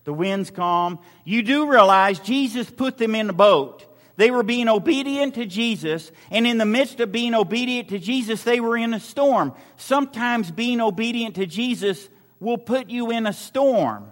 the 0.06 0.14
wind's 0.14 0.50
calm. 0.50 0.98
You 1.24 1.42
do 1.42 1.68
realize 1.68 2.18
Jesus 2.20 2.70
put 2.70 2.96
them 2.96 3.14
in 3.14 3.28
a 3.28 3.34
boat. 3.34 3.84
They 4.16 4.30
were 4.30 4.44
being 4.44 4.68
obedient 4.68 5.34
to 5.34 5.44
Jesus, 5.44 6.10
and 6.30 6.46
in 6.46 6.56
the 6.56 6.64
midst 6.64 7.00
of 7.00 7.12
being 7.12 7.34
obedient 7.34 7.90
to 7.90 7.98
Jesus, 7.98 8.42
they 8.42 8.60
were 8.60 8.78
in 8.78 8.94
a 8.94 9.00
storm. 9.00 9.52
Sometimes 9.76 10.50
being 10.50 10.80
obedient 10.80 11.34
to 11.34 11.44
Jesus 11.44 12.08
will 12.40 12.56
put 12.56 12.88
you 12.88 13.10
in 13.10 13.26
a 13.26 13.32
storm. 13.32 14.10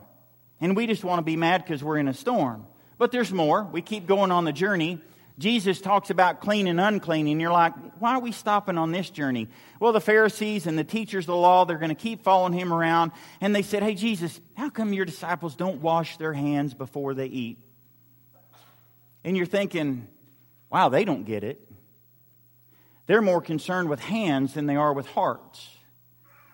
And 0.61 0.77
we 0.77 0.87
just 0.87 1.05
want 1.05 1.21
to 1.21 1.25
be 1.25 1.37
mad 1.37 1.63
because 1.65 1.83
we're 1.83 1.99
in 1.99 2.09
a 2.09 2.15
storm. 2.15 2.67
But 2.99 3.13
there's 3.13 3.33
more. 3.33 3.63
We 3.65 3.81
keep 3.81 4.07
going 4.07 4.31
on 4.31 4.45
the 4.45 4.53
journey. 4.53 5.01
Jesus 5.37 5.81
talks 5.81 6.11
about 6.11 6.41
clean 6.41 6.69
and 6.69 6.81
unclean, 6.81 7.27
and 7.27 7.41
you're 7.41 7.51
like, 7.51 7.73
why 7.99 8.15
are 8.15 8.21
we 8.21 8.31
stopping 8.31 8.79
on 8.79 8.93
this 8.93 9.11
journey? 9.11 9.49
Well, 9.81 9.93
the 9.93 10.01
Pharisees 10.01 10.69
and 10.69 10.79
the 10.79 10.85
teachers 10.85 11.25
of 11.25 11.29
the 11.29 11.37
law, 11.37 11.65
they're 11.65 11.79
going 11.79 11.89
to 11.89 11.97
keep 11.97 12.23
following 12.23 12.53
him 12.53 12.73
around, 12.73 13.11
and 13.41 13.55
they 13.55 13.63
said, 13.63 13.83
Hey, 13.83 13.95
Jesus, 13.95 14.41
how 14.55 14.71
come 14.71 14.93
your 14.93 15.05
disciples 15.05 15.57
don't 15.57 15.83
wash 15.83 16.19
their 16.19 16.33
hands 16.33 16.73
before 16.73 17.15
they 17.15 17.27
eat? 17.27 17.59
And 19.25 19.37
you're 19.37 19.47
thinking, 19.47 20.07
wow, 20.71 20.89
they 20.89 21.05
don't 21.05 21.25
get 21.25 21.43
it. 21.43 21.61
They're 23.07 23.23
more 23.23 23.41
concerned 23.41 23.89
with 23.89 24.01
hands 24.01 24.55
than 24.55 24.67
they 24.67 24.77
are 24.77 24.93
with 24.93 25.07
hearts. 25.07 25.69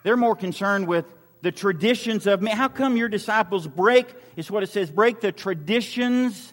They're 0.04 0.16
more 0.16 0.36
concerned 0.36 0.86
with 0.86 1.04
the 1.42 1.52
traditions 1.52 2.26
of 2.26 2.40
me. 2.40 2.50
How 2.50 2.68
come 2.68 2.96
your 2.96 3.08
disciples 3.08 3.66
break, 3.66 4.14
is 4.36 4.50
what 4.50 4.62
it 4.62 4.68
says, 4.68 4.90
break 4.90 5.20
the 5.20 5.32
traditions 5.32 6.52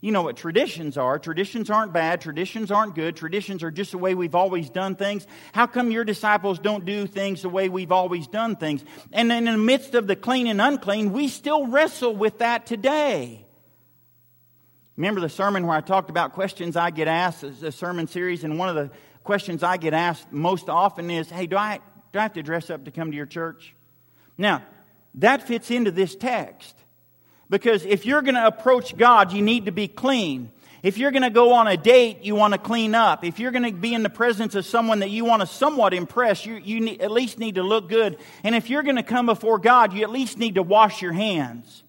you 0.00 0.12
know 0.12 0.22
what 0.22 0.36
traditions 0.36 0.96
are. 0.96 1.18
Traditions 1.18 1.68
aren't 1.68 1.92
bad. 1.92 2.22
Traditions 2.22 2.70
aren't 2.70 2.94
good. 2.94 3.16
Traditions 3.16 3.62
are 3.62 3.70
just 3.70 3.92
the 3.92 3.98
way 3.98 4.14
we've 4.14 4.34
always 4.34 4.70
done 4.70 4.96
things. 4.96 5.26
How 5.52 5.66
come 5.66 5.90
your 5.90 6.04
disciples 6.04 6.58
don't 6.58 6.86
do 6.86 7.06
things 7.06 7.42
the 7.42 7.50
way 7.50 7.68
we've 7.68 7.92
always 7.92 8.26
done 8.26 8.56
things? 8.56 8.82
And 9.12 9.30
in 9.30 9.44
the 9.44 9.58
midst 9.58 9.94
of 9.94 10.06
the 10.06 10.16
clean 10.16 10.46
and 10.46 10.60
unclean, 10.60 11.12
we 11.12 11.28
still 11.28 11.66
wrestle 11.66 12.16
with 12.16 12.38
that 12.38 12.64
today. 12.64 13.44
Remember 14.96 15.20
the 15.20 15.28
sermon 15.28 15.66
where 15.66 15.76
I 15.76 15.82
talked 15.82 16.08
about 16.08 16.32
questions 16.32 16.76
I 16.76 16.90
get 16.90 17.08
asked, 17.08 17.60
the 17.60 17.72
sermon 17.72 18.06
series, 18.06 18.42
and 18.42 18.58
one 18.58 18.70
of 18.70 18.76
the 18.76 18.90
questions 19.22 19.62
I 19.62 19.76
get 19.76 19.92
asked 19.92 20.32
most 20.32 20.70
often 20.70 21.10
is, 21.10 21.28
hey, 21.28 21.46
do 21.46 21.56
I, 21.56 21.80
do 22.12 22.18
I 22.18 22.22
have 22.22 22.32
to 22.34 22.42
dress 22.42 22.70
up 22.70 22.86
to 22.86 22.90
come 22.90 23.10
to 23.10 23.16
your 23.16 23.26
church? 23.26 23.74
Now, 24.38 24.62
that 25.16 25.46
fits 25.46 25.70
into 25.70 25.90
this 25.90 26.16
text. 26.16 26.74
Because 27.50 27.84
if 27.84 28.06
you're 28.06 28.22
going 28.22 28.36
to 28.36 28.46
approach 28.46 28.96
God, 28.96 29.32
you 29.32 29.42
need 29.42 29.66
to 29.66 29.72
be 29.72 29.88
clean. 29.88 30.52
If 30.82 30.96
you're 30.96 31.10
going 31.10 31.24
to 31.24 31.30
go 31.30 31.52
on 31.52 31.68
a 31.68 31.76
date, 31.76 32.22
you 32.22 32.34
want 32.34 32.54
to 32.54 32.58
clean 32.58 32.94
up. 32.94 33.22
If 33.22 33.38
you're 33.38 33.50
going 33.50 33.64
to 33.64 33.72
be 33.72 33.92
in 33.92 34.02
the 34.02 34.08
presence 34.08 34.54
of 34.54 34.64
someone 34.64 35.00
that 35.00 35.10
you 35.10 35.26
want 35.26 35.40
to 35.40 35.46
somewhat 35.46 35.92
impress, 35.92 36.46
you, 36.46 36.54
you 36.54 36.80
need, 36.80 37.02
at 37.02 37.10
least 37.10 37.38
need 37.38 37.56
to 37.56 37.62
look 37.62 37.88
good. 37.88 38.16
And 38.44 38.54
if 38.54 38.70
you're 38.70 38.82
going 38.82 38.96
to 38.96 39.02
come 39.02 39.26
before 39.26 39.58
God, 39.58 39.92
you 39.92 40.02
at 40.02 40.10
least 40.10 40.38
need 40.38 40.54
to 40.54 40.62
wash 40.62 41.02
your 41.02 41.12
hands. 41.12 41.82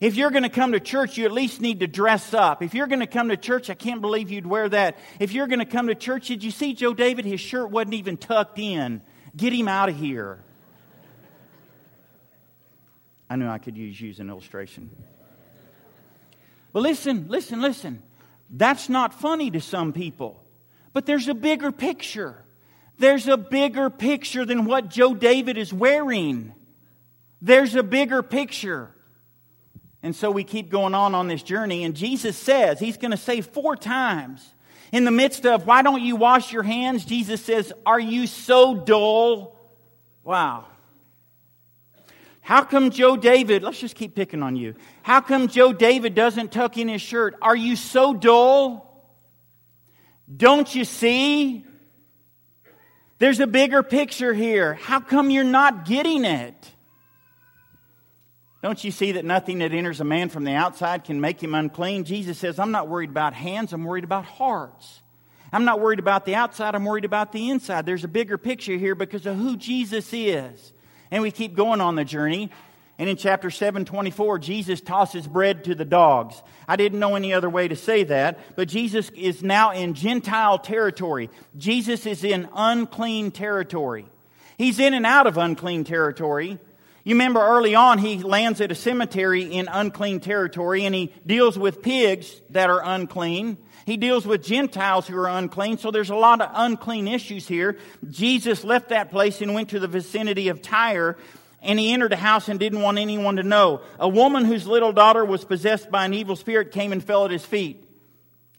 If 0.00 0.16
you're 0.16 0.30
going 0.30 0.42
to 0.42 0.48
come 0.48 0.72
to 0.72 0.80
church, 0.80 1.16
you 1.16 1.24
at 1.24 1.32
least 1.32 1.60
need 1.60 1.80
to 1.80 1.86
dress 1.86 2.34
up. 2.34 2.62
If 2.62 2.74
you're 2.74 2.88
going 2.88 3.00
to 3.00 3.06
come 3.06 3.30
to 3.30 3.36
church, 3.36 3.70
I 3.70 3.74
can't 3.74 4.00
believe 4.00 4.30
you'd 4.30 4.46
wear 4.46 4.68
that. 4.68 4.98
If 5.18 5.32
you're 5.32 5.46
going 5.46 5.60
to 5.60 5.64
come 5.64 5.86
to 5.88 5.94
church, 5.94 6.28
did 6.28 6.44
you 6.44 6.50
see 6.50 6.74
Joe 6.74 6.92
David? 6.92 7.24
His 7.24 7.40
shirt 7.40 7.70
wasn't 7.70 7.94
even 7.94 8.16
tucked 8.16 8.58
in. 8.58 9.00
Get 9.36 9.52
him 9.52 9.68
out 9.68 9.88
of 9.88 9.96
here. 9.96 10.44
I 13.32 13.36
knew 13.36 13.48
I 13.48 13.56
could 13.56 13.78
use 13.78 13.98
use 13.98 14.20
an 14.20 14.28
illustration. 14.28 14.90
But 16.74 16.82
listen, 16.82 17.28
listen, 17.28 17.62
listen. 17.62 18.02
That's 18.50 18.90
not 18.90 19.14
funny 19.14 19.50
to 19.52 19.58
some 19.58 19.94
people. 19.94 20.44
But 20.92 21.06
there's 21.06 21.28
a 21.28 21.34
bigger 21.34 21.72
picture. 21.72 22.44
There's 22.98 23.28
a 23.28 23.38
bigger 23.38 23.88
picture 23.88 24.44
than 24.44 24.66
what 24.66 24.90
Joe 24.90 25.14
David 25.14 25.56
is 25.56 25.72
wearing. 25.72 26.52
There's 27.40 27.74
a 27.74 27.82
bigger 27.82 28.22
picture. 28.22 28.90
And 30.02 30.14
so 30.14 30.30
we 30.30 30.44
keep 30.44 30.68
going 30.68 30.94
on 30.94 31.14
on 31.14 31.26
this 31.26 31.42
journey, 31.42 31.84
and 31.84 31.96
Jesus 31.96 32.36
says, 32.36 32.80
He's 32.80 32.98
going 32.98 33.12
to 33.12 33.16
say 33.16 33.40
four 33.40 33.76
times, 33.76 34.46
in 34.92 35.06
the 35.06 35.10
midst 35.10 35.46
of, 35.46 35.66
Why 35.66 35.80
don't 35.80 36.02
you 36.02 36.16
wash 36.16 36.52
your 36.52 36.64
hands? 36.64 37.06
Jesus 37.06 37.42
says, 37.42 37.72
Are 37.86 38.00
you 38.00 38.26
so 38.26 38.74
dull? 38.74 39.58
Wow. 40.22 40.66
How 42.42 42.64
come 42.64 42.90
Joe 42.90 43.16
David, 43.16 43.62
let's 43.62 43.78
just 43.78 43.94
keep 43.94 44.16
picking 44.16 44.42
on 44.42 44.56
you. 44.56 44.74
How 45.02 45.20
come 45.20 45.46
Joe 45.46 45.72
David 45.72 46.14
doesn't 46.14 46.50
tuck 46.50 46.76
in 46.76 46.88
his 46.88 47.00
shirt? 47.00 47.36
Are 47.40 47.56
you 47.56 47.76
so 47.76 48.12
dull? 48.14 49.14
Don't 50.34 50.72
you 50.74 50.84
see? 50.84 51.64
There's 53.20 53.38
a 53.38 53.46
bigger 53.46 53.84
picture 53.84 54.34
here. 54.34 54.74
How 54.74 54.98
come 54.98 55.30
you're 55.30 55.44
not 55.44 55.84
getting 55.84 56.24
it? 56.24 56.72
Don't 58.60 58.82
you 58.82 58.90
see 58.90 59.12
that 59.12 59.24
nothing 59.24 59.58
that 59.58 59.72
enters 59.72 60.00
a 60.00 60.04
man 60.04 60.28
from 60.28 60.42
the 60.42 60.54
outside 60.54 61.04
can 61.04 61.20
make 61.20 61.40
him 61.40 61.54
unclean? 61.54 62.02
Jesus 62.02 62.38
says, 62.38 62.58
I'm 62.58 62.72
not 62.72 62.88
worried 62.88 63.10
about 63.10 63.34
hands, 63.34 63.72
I'm 63.72 63.84
worried 63.84 64.04
about 64.04 64.24
hearts. 64.24 65.02
I'm 65.52 65.64
not 65.64 65.80
worried 65.80 66.00
about 66.00 66.24
the 66.24 66.34
outside, 66.34 66.74
I'm 66.74 66.84
worried 66.84 67.04
about 67.04 67.30
the 67.30 67.50
inside. 67.50 67.86
There's 67.86 68.04
a 68.04 68.08
bigger 68.08 68.36
picture 68.36 68.76
here 68.76 68.96
because 68.96 69.26
of 69.26 69.36
who 69.36 69.56
Jesus 69.56 70.12
is. 70.12 70.72
And 71.12 71.22
we 71.22 71.30
keep 71.30 71.54
going 71.54 71.82
on 71.82 71.94
the 71.94 72.04
journey. 72.04 72.50
And 72.98 73.08
in 73.08 73.16
chapter 73.16 73.50
7, 73.50 73.84
24, 73.84 74.38
Jesus 74.38 74.80
tosses 74.80 75.26
bread 75.26 75.64
to 75.64 75.74
the 75.74 75.84
dogs. 75.84 76.42
I 76.66 76.76
didn't 76.76 77.00
know 77.00 77.16
any 77.16 77.34
other 77.34 77.50
way 77.50 77.68
to 77.68 77.76
say 77.76 78.04
that, 78.04 78.56
but 78.56 78.68
Jesus 78.68 79.10
is 79.10 79.42
now 79.42 79.72
in 79.72 79.92
Gentile 79.92 80.58
territory. 80.58 81.28
Jesus 81.56 82.06
is 82.06 82.24
in 82.24 82.48
unclean 82.54 83.30
territory. 83.30 84.06
He's 84.56 84.78
in 84.78 84.94
and 84.94 85.04
out 85.04 85.26
of 85.26 85.36
unclean 85.36 85.84
territory. 85.84 86.58
You 87.04 87.14
remember 87.14 87.40
early 87.40 87.74
on, 87.74 87.98
he 87.98 88.22
lands 88.22 88.60
at 88.60 88.72
a 88.72 88.76
cemetery 88.76 89.42
in 89.42 89.68
unclean 89.68 90.20
territory 90.20 90.86
and 90.86 90.94
he 90.94 91.12
deals 91.26 91.58
with 91.58 91.82
pigs 91.82 92.40
that 92.50 92.70
are 92.70 92.80
unclean. 92.82 93.58
He 93.84 93.96
deals 93.96 94.24
with 94.24 94.44
Gentiles 94.44 95.06
who 95.06 95.16
are 95.16 95.28
unclean, 95.28 95.78
so 95.78 95.90
there's 95.90 96.10
a 96.10 96.14
lot 96.16 96.40
of 96.40 96.50
unclean 96.54 97.08
issues 97.08 97.48
here. 97.48 97.78
Jesus 98.10 98.64
left 98.64 98.90
that 98.90 99.10
place 99.10 99.40
and 99.40 99.54
went 99.54 99.70
to 99.70 99.80
the 99.80 99.88
vicinity 99.88 100.48
of 100.48 100.62
Tyre, 100.62 101.16
and 101.60 101.78
he 101.78 101.92
entered 101.92 102.12
a 102.12 102.16
house 102.16 102.48
and 102.48 102.58
didn't 102.58 102.82
want 102.82 102.98
anyone 102.98 103.36
to 103.36 103.42
know. 103.42 103.80
A 103.98 104.08
woman 104.08 104.44
whose 104.44 104.66
little 104.66 104.92
daughter 104.92 105.24
was 105.24 105.44
possessed 105.44 105.90
by 105.90 106.04
an 106.04 106.14
evil 106.14 106.36
spirit 106.36 106.72
came 106.72 106.92
and 106.92 107.02
fell 107.02 107.24
at 107.24 107.30
his 107.30 107.44
feet. 107.44 107.84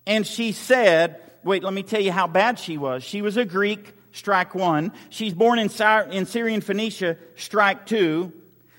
And 0.06 0.28
she 0.28 0.52
said, 0.52 1.22
Wait, 1.44 1.64
let 1.64 1.74
me 1.74 1.84
tell 1.84 2.02
you 2.02 2.12
how 2.12 2.28
bad 2.28 2.58
she 2.58 2.78
was. 2.78 3.04
She 3.04 3.22
was 3.22 3.36
a 3.36 3.44
Greek, 3.44 3.94
strike 4.14 4.56
one. 4.56 4.94
She's 5.10 5.34
born 5.34 5.60
in, 5.60 5.70
in 6.12 6.26
Syrian 6.26 6.62
Phoenicia, 6.62 7.18
strike 7.36 7.86
two. 7.86 8.32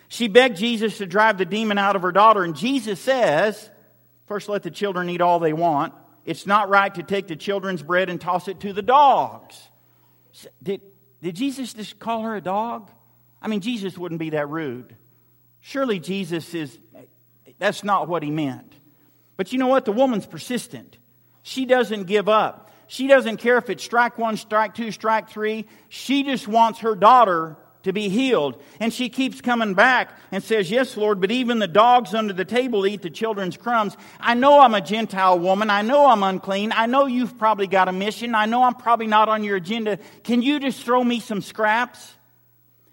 She 0.09 0.29
begged 0.29 0.57
Jesus 0.57 0.99
to 0.99 1.07
drive 1.07 1.39
the 1.39 1.45
demon 1.45 1.77
out 1.77 1.97
of 1.97 2.03
her 2.03 2.13
daughter, 2.13 2.45
and 2.45 2.57
Jesus 2.57 3.01
says, 3.01 3.71
First, 4.27 4.49
let 4.49 4.63
the 4.63 4.71
children 4.71 5.11
eat 5.11 5.21
all 5.21 5.39
they 5.39 5.53
want. 5.53 5.93
It's 6.25 6.47
not 6.47 6.69
right 6.69 6.95
to 6.95 7.03
take 7.03 7.29
the 7.29 7.37
children's 7.37 7.83
bread 7.83 8.09
and 8.09 8.21
toss 8.21 8.49
it 8.49 8.61
to 8.61 8.73
the 8.73 8.83
dogs. 8.83 9.57
Did, 10.63 10.81
did 11.23 11.37
Jesus 11.37 11.75
just 11.75 11.99
call 11.99 12.23
her 12.23 12.37
a 12.37 12.41
dog? 12.41 12.91
I 13.41 13.49
mean, 13.49 13.61
Jesus 13.61 13.99
wouldn't 13.99 14.19
be 14.19 14.31
that 14.31 14.49
rude. 14.49 14.97
Surely 15.61 15.99
Jesus 15.99 16.55
is, 16.55 16.79
that's 17.59 17.85
not 17.85 18.09
what 18.09 18.23
he 18.23 18.31
meant. 18.31 18.75
But 19.37 19.53
you 19.53 19.59
know 19.59 19.67
what? 19.67 19.85
The 19.85 19.93
woman's 19.93 20.27
persistent. 20.27 20.99
She 21.43 21.67
doesn't 21.67 22.05
give 22.05 22.29
up. 22.29 22.71
She 22.87 23.07
doesn't 23.07 23.39
care 23.39 23.59
if 23.59 23.71
it's 23.71 23.83
strike 23.83 24.19
one, 24.19 24.37
strike 24.37 24.75
two, 24.75 24.93
strike 24.93 25.29
three. 25.29 25.67
She 25.89 26.23
just 26.23 26.47
wants 26.47 26.81
her 26.81 26.95
daughter 26.95 27.57
to 27.85 27.93
be 27.93 28.09
healed. 28.09 28.61
And 28.81 28.93
she 28.93 29.09
keeps 29.09 29.41
coming 29.41 29.75
back 29.75 30.19
and 30.33 30.43
says, 30.43 30.71
Yes, 30.71 30.97
Lord, 30.97 31.21
but 31.21 31.31
even 31.31 31.59
the 31.61 31.69
dogs 31.69 32.13
under 32.15 32.33
the 32.33 32.45
table 32.45 32.87
eat 32.87 33.03
the 33.03 33.11
children's 33.11 33.57
crumbs. 33.57 33.97
I 34.19 34.35
know 34.35 34.61
I'm 34.61 34.75
a 34.75 34.81
Gentile 34.81 35.39
woman. 35.39 35.71
I 35.71 35.83
know 35.83 36.07
I'm 36.07 36.23
unclean. 36.23 36.73
I 36.75 36.87
know 36.87 37.07
you've 37.07 37.39
probably 37.39 37.67
got 37.67 37.89
a 37.89 37.93
mission. 37.93 38.35
I 38.35 38.47
know 38.47 38.65
I'm 38.65 38.75
probably 38.75 39.07
not 39.07 39.29
on 39.29 39.45
your 39.45 39.57
agenda. 39.57 39.99
Can 40.25 40.43
you 40.43 40.59
just 40.59 40.83
throw 40.83 41.03
me 41.03 41.21
some 41.21 41.41
scraps? 41.41 42.13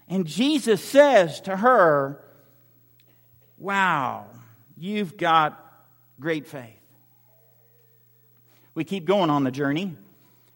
And 0.08 0.26
Jesus 0.26 0.82
says 0.82 1.40
to 1.42 1.56
her, 1.56 2.22
Wow, 3.58 4.26
you've 4.76 5.16
got 5.16 5.58
great 6.20 6.46
faith. 6.46 6.78
We 8.74 8.84
keep 8.84 9.04
going 9.04 9.30
on 9.30 9.44
the 9.44 9.50
journey. 9.50 9.96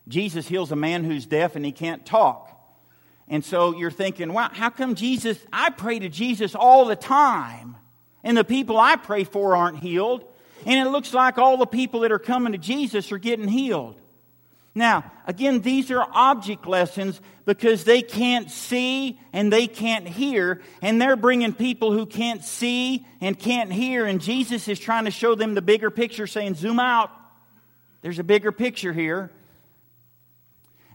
Jesus 0.09 0.47
heals 0.47 0.73
a 0.73 0.77
man 0.77 1.05
who's 1.05 1.27
deaf 1.27 1.57
and 1.57 1.65
he 1.65 1.73
can't 1.73 2.07
talk. 2.07 2.56
And 3.29 3.45
so 3.45 3.77
you're 3.77 3.91
thinking, 3.91 4.33
wow, 4.33 4.51
how 4.53 4.71
come 4.71 4.95
Jesus, 4.95 5.39
I 5.53 5.71
pray 5.71 5.99
to 5.99 6.09
Jesus 6.09 6.55
all 6.55 6.85
the 6.85 6.97
time, 6.97 7.77
and 8.23 8.37
the 8.37 8.45
people 8.45 8.79
I 8.79 8.97
pray 8.97 9.25
for 9.25 9.57
aren't 9.57 9.79
healed? 9.79 10.25
And 10.65 10.87
it 10.87 10.91
looks 10.91 11.13
like 11.13 11.39
all 11.39 11.57
the 11.57 11.67
people 11.67 12.01
that 12.01 12.13
are 12.13 12.19
coming 12.19 12.53
to 12.53 12.59
Jesus 12.59 13.13
are 13.13 13.19
getting 13.19 13.49
healed. 13.49 13.97
Now, 14.75 15.11
again, 15.27 15.61
these 15.61 15.91
are 15.91 16.07
object 16.13 16.67
lessons 16.67 17.21
because 17.47 17.85
they 17.85 18.03
can't 18.03 18.51
see 18.51 19.19
and 19.33 19.53
they 19.53 19.67
can't 19.67 20.07
hear, 20.07 20.61
and 20.83 21.01
they're 21.01 21.17
bringing 21.17 21.53
people 21.55 21.93
who 21.93 22.05
can't 22.05 22.45
see 22.45 23.07
and 23.21 23.39
can't 23.39 23.73
hear, 23.73 24.05
and 24.05 24.21
Jesus 24.21 24.69
is 24.69 24.79
trying 24.79 25.07
to 25.07 25.11
show 25.11 25.35
them 25.35 25.55
the 25.55 25.63
bigger 25.63 25.91
picture, 25.91 26.27
saying, 26.27 26.55
Zoom 26.55 26.79
out. 26.79 27.11
There's 28.03 28.19
a 28.19 28.25
bigger 28.25 28.53
picture 28.53 28.93
here. 28.93 29.31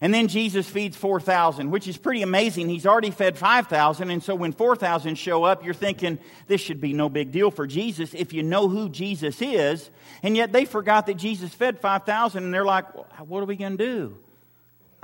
And 0.03 0.11
then 0.11 0.27
Jesus 0.27 0.67
feeds 0.67 0.97
4,000, 0.97 1.69
which 1.69 1.87
is 1.87 1.95
pretty 1.95 2.23
amazing. 2.23 2.67
He's 2.67 2.87
already 2.87 3.11
fed 3.11 3.37
5,000. 3.37 4.09
And 4.09 4.23
so 4.23 4.33
when 4.33 4.51
4,000 4.51 5.15
show 5.15 5.43
up, 5.43 5.63
you're 5.63 5.75
thinking, 5.75 6.17
this 6.47 6.59
should 6.59 6.81
be 6.81 6.91
no 6.91 7.07
big 7.07 7.31
deal 7.31 7.51
for 7.51 7.67
Jesus 7.67 8.15
if 8.15 8.33
you 8.33 8.41
know 8.41 8.67
who 8.67 8.89
Jesus 8.89 9.39
is. 9.43 9.91
And 10.23 10.35
yet 10.35 10.51
they 10.51 10.65
forgot 10.65 11.05
that 11.05 11.17
Jesus 11.17 11.53
fed 11.53 11.79
5,000 11.79 12.43
and 12.43 12.51
they're 12.51 12.65
like, 12.65 12.95
well, 12.95 13.05
what 13.27 13.43
are 13.43 13.45
we 13.45 13.55
going 13.55 13.77
to 13.77 13.85
do? 13.85 14.17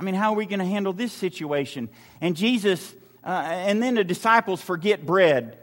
I 0.00 0.02
mean, 0.02 0.16
how 0.16 0.32
are 0.32 0.36
we 0.36 0.46
going 0.46 0.58
to 0.58 0.64
handle 0.64 0.92
this 0.92 1.12
situation? 1.12 1.88
And 2.20 2.36
Jesus, 2.36 2.92
uh, 3.24 3.28
and 3.28 3.80
then 3.80 3.94
the 3.94 4.04
disciples 4.04 4.60
forget 4.60 5.06
bread. 5.06 5.58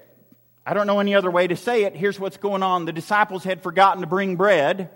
I 0.66 0.74
don't 0.74 0.88
know 0.88 1.02
any 1.02 1.14
other 1.14 1.30
way 1.30 1.48
to 1.48 1.58
say 1.58 1.84
it. 1.84 1.94
Here's 1.96 2.20
what's 2.20 2.38
going 2.38 2.64
on. 2.64 2.86
The 2.86 2.94
disciples 2.94 3.44
had 3.44 3.62
forgotten 3.62 4.00
to 4.00 4.08
bring 4.08 4.38
bread. 4.38 4.92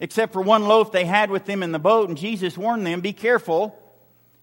Except 0.00 0.32
for 0.32 0.42
one 0.42 0.64
loaf 0.64 0.92
they 0.92 1.04
had 1.04 1.30
with 1.30 1.44
them 1.44 1.62
in 1.62 1.72
the 1.72 1.78
boat. 1.78 2.08
And 2.08 2.18
Jesus 2.18 2.58
warned 2.58 2.86
them, 2.86 3.00
Be 3.00 3.12
careful. 3.12 3.78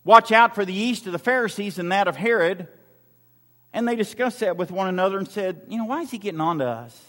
Watch 0.03 0.31
out 0.31 0.55
for 0.55 0.65
the 0.65 0.74
yeast 0.74 1.05
of 1.05 1.12
the 1.12 1.20
Pharisees 1.20 1.77
and 1.77 1.91
that 1.91 2.08
of 2.08 2.15
Herod. 2.15 2.67
And 3.74 3.88
they 3.88 3.96
discussed 3.96 4.39
that 4.39 4.58
with 4.58 4.72
one 4.72 4.88
another 4.88 5.17
and 5.17 5.27
said, 5.27 5.62
You 5.67 5.77
know, 5.77 5.86
why 5.86 6.01
is 6.01 6.12
he 6.12 6.17
getting 6.17 6.41
on 6.41 6.60
to 6.60 6.65
us? 6.65 7.00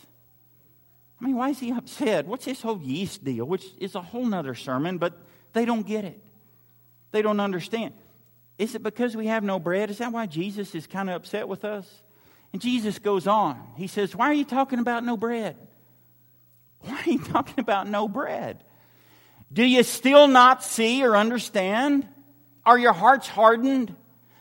I 1.21 1.25
mean, 1.25 1.37
why 1.37 1.51
is 1.51 1.61
he 1.61 1.71
upset? 1.71 2.27
What's 2.27 2.45
this 2.45 2.63
whole 2.63 2.81
yeast 2.83 3.25
deal? 3.25 3.45
Which 3.45 3.65
is 3.79 3.95
a 3.95 4.03
whole 4.03 4.27
nother 4.27 4.55
sermon, 4.57 4.99
but 4.99 5.17
they 5.53 5.65
don't 5.65 5.87
get 5.87 6.05
it. 6.05 6.21
They 7.13 7.23
don't 7.23 7.39
understand. 7.39 7.95
Is 8.59 8.75
it 8.75 8.83
because 8.83 9.17
we 9.17 9.29
have 9.29 9.45
no 9.45 9.59
bread? 9.59 9.91
Is 9.91 9.99
that 9.99 10.13
why 10.13 10.27
Jesus 10.27 10.75
is 10.75 10.87
kind 10.87 11.09
of 11.09 11.17
upset 11.17 11.47
with 11.47 11.65
us? 11.65 12.03
And 12.53 12.61
Jesus 12.61 12.99
goes 12.99 13.27
on. 13.27 13.57
He 13.77 13.87
says, 13.87 14.15
Why 14.17 14.27
are 14.27 14.35
you 14.35 14.45
talking 14.45 14.79
about 14.79 15.05
no 15.05 15.17
bread? 15.17 15.57
Why 16.83 17.03
are 17.07 17.11
you 17.11 17.19
talking 17.19 17.59
about 17.59 17.89
no 17.89 18.09
bread? 18.09 18.63
Do 19.53 19.65
you 19.65 19.83
still 19.83 20.29
not 20.29 20.65
see 20.65 21.05
or 21.05 21.17
understand? 21.17 22.07
Are 22.65 22.79
your 22.79 22.93
hearts 22.93 23.29
hardened? 23.29 23.95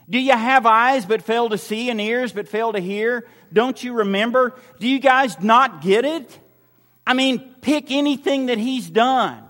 Do 0.10 0.20
you 0.20 0.34
have 0.34 0.66
eyes 0.66 1.06
but 1.06 1.22
fail 1.22 1.50
to 1.50 1.58
see 1.58 1.90
and 1.90 2.00
ears 2.00 2.32
but 2.32 2.48
fail 2.48 2.74
to 2.74 2.80
hear? 2.80 3.28
Don't 3.52 3.82
you 3.82 3.94
remember? 3.94 4.56
Do 4.80 4.88
you 4.88 5.00
guys 5.00 5.40
not 5.40 5.82
get 5.82 6.06
it? 6.06 6.40
I 7.06 7.14
mean, 7.14 7.56
pick 7.62 7.92
anything 7.92 8.48
that 8.48 8.58
he's 8.58 8.90
done. 8.90 9.44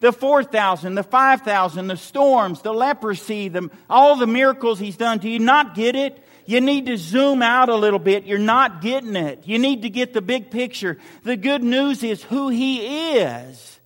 The 0.00 0.12
4,000, 0.12 0.94
the 0.94 1.02
5,000, 1.02 1.86
the 1.86 1.96
storms, 1.96 2.62
the 2.62 2.72
leprosy, 2.72 3.48
the, 3.48 3.70
all 3.88 4.16
the 4.16 4.26
miracles 4.26 4.78
he's 4.78 4.96
done. 4.96 5.18
Do 5.18 5.28
you 5.28 5.38
not 5.38 5.74
get 5.74 5.94
it? 5.94 6.24
You 6.50 6.60
need 6.60 6.86
to 6.86 6.96
zoom 6.96 7.42
out 7.42 7.68
a 7.68 7.76
little 7.76 8.00
bit. 8.00 8.26
You're 8.26 8.36
not 8.36 8.82
getting 8.82 9.14
it. 9.14 9.46
You 9.46 9.60
need 9.60 9.82
to 9.82 9.88
get 9.88 10.12
the 10.12 10.20
big 10.20 10.50
picture. 10.50 10.98
The 11.22 11.36
good 11.36 11.62
news 11.62 12.02
is 12.02 12.24
who 12.24 12.48
he 12.48 13.18
is, 13.18 13.78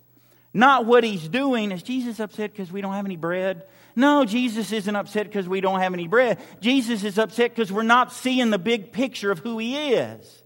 not 0.51 0.87
what 0.87 1.03
he's 1.03 1.29
doing. 1.29 1.71
Is 1.71 1.83
Jesus 1.83 2.19
upset 2.19 2.53
because 2.53 2.71
we 2.71 2.81
don't 2.81 2.93
have 2.93 3.05
any 3.05 3.17
bread? 3.17 3.67
No, 3.95 4.25
Jesus 4.25 4.71
isn't 4.71 4.95
upset 4.95 5.27
because 5.27 5.47
we 5.47 5.61
don't 5.61 5.79
have 5.79 5.93
any 5.93 6.07
bread. 6.07 6.39
Jesus 6.59 7.03
is 7.03 7.19
upset 7.19 7.51
because 7.51 7.71
we're 7.71 7.83
not 7.83 8.11
seeing 8.11 8.49
the 8.49 8.57
big 8.57 8.91
picture 8.91 9.29
of 9.29 9.37
who 9.37 9.59
he 9.59 9.93
is. 9.93 10.43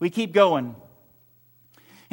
We 0.00 0.10
keep 0.10 0.32
going. 0.32 0.74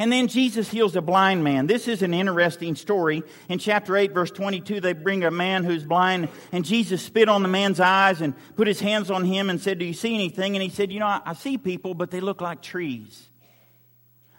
And 0.02 0.10
then 0.10 0.26
Jesus 0.26 0.68
heals 0.68 0.96
a 0.96 1.00
blind 1.00 1.44
man. 1.44 1.68
This 1.68 1.86
is 1.86 2.02
an 2.02 2.12
interesting 2.12 2.74
story. 2.74 3.22
In 3.48 3.60
chapter 3.60 3.96
8, 3.96 4.12
verse 4.12 4.32
22, 4.32 4.80
they 4.80 4.94
bring 4.94 5.22
a 5.22 5.30
man 5.30 5.62
who's 5.62 5.84
blind, 5.84 6.28
and 6.50 6.64
Jesus 6.64 7.04
spit 7.04 7.28
on 7.28 7.44
the 7.44 7.48
man's 7.48 7.78
eyes 7.78 8.20
and 8.20 8.34
put 8.56 8.66
his 8.66 8.80
hands 8.80 9.12
on 9.12 9.24
him 9.24 9.48
and 9.48 9.60
said, 9.60 9.78
Do 9.78 9.84
you 9.84 9.92
see 9.92 10.12
anything? 10.12 10.56
And 10.56 10.62
he 10.62 10.70
said, 10.70 10.90
You 10.90 10.98
know, 10.98 11.20
I 11.24 11.34
see 11.34 11.56
people, 11.56 11.94
but 11.94 12.10
they 12.10 12.18
look 12.18 12.40
like 12.40 12.62
trees. 12.62 13.28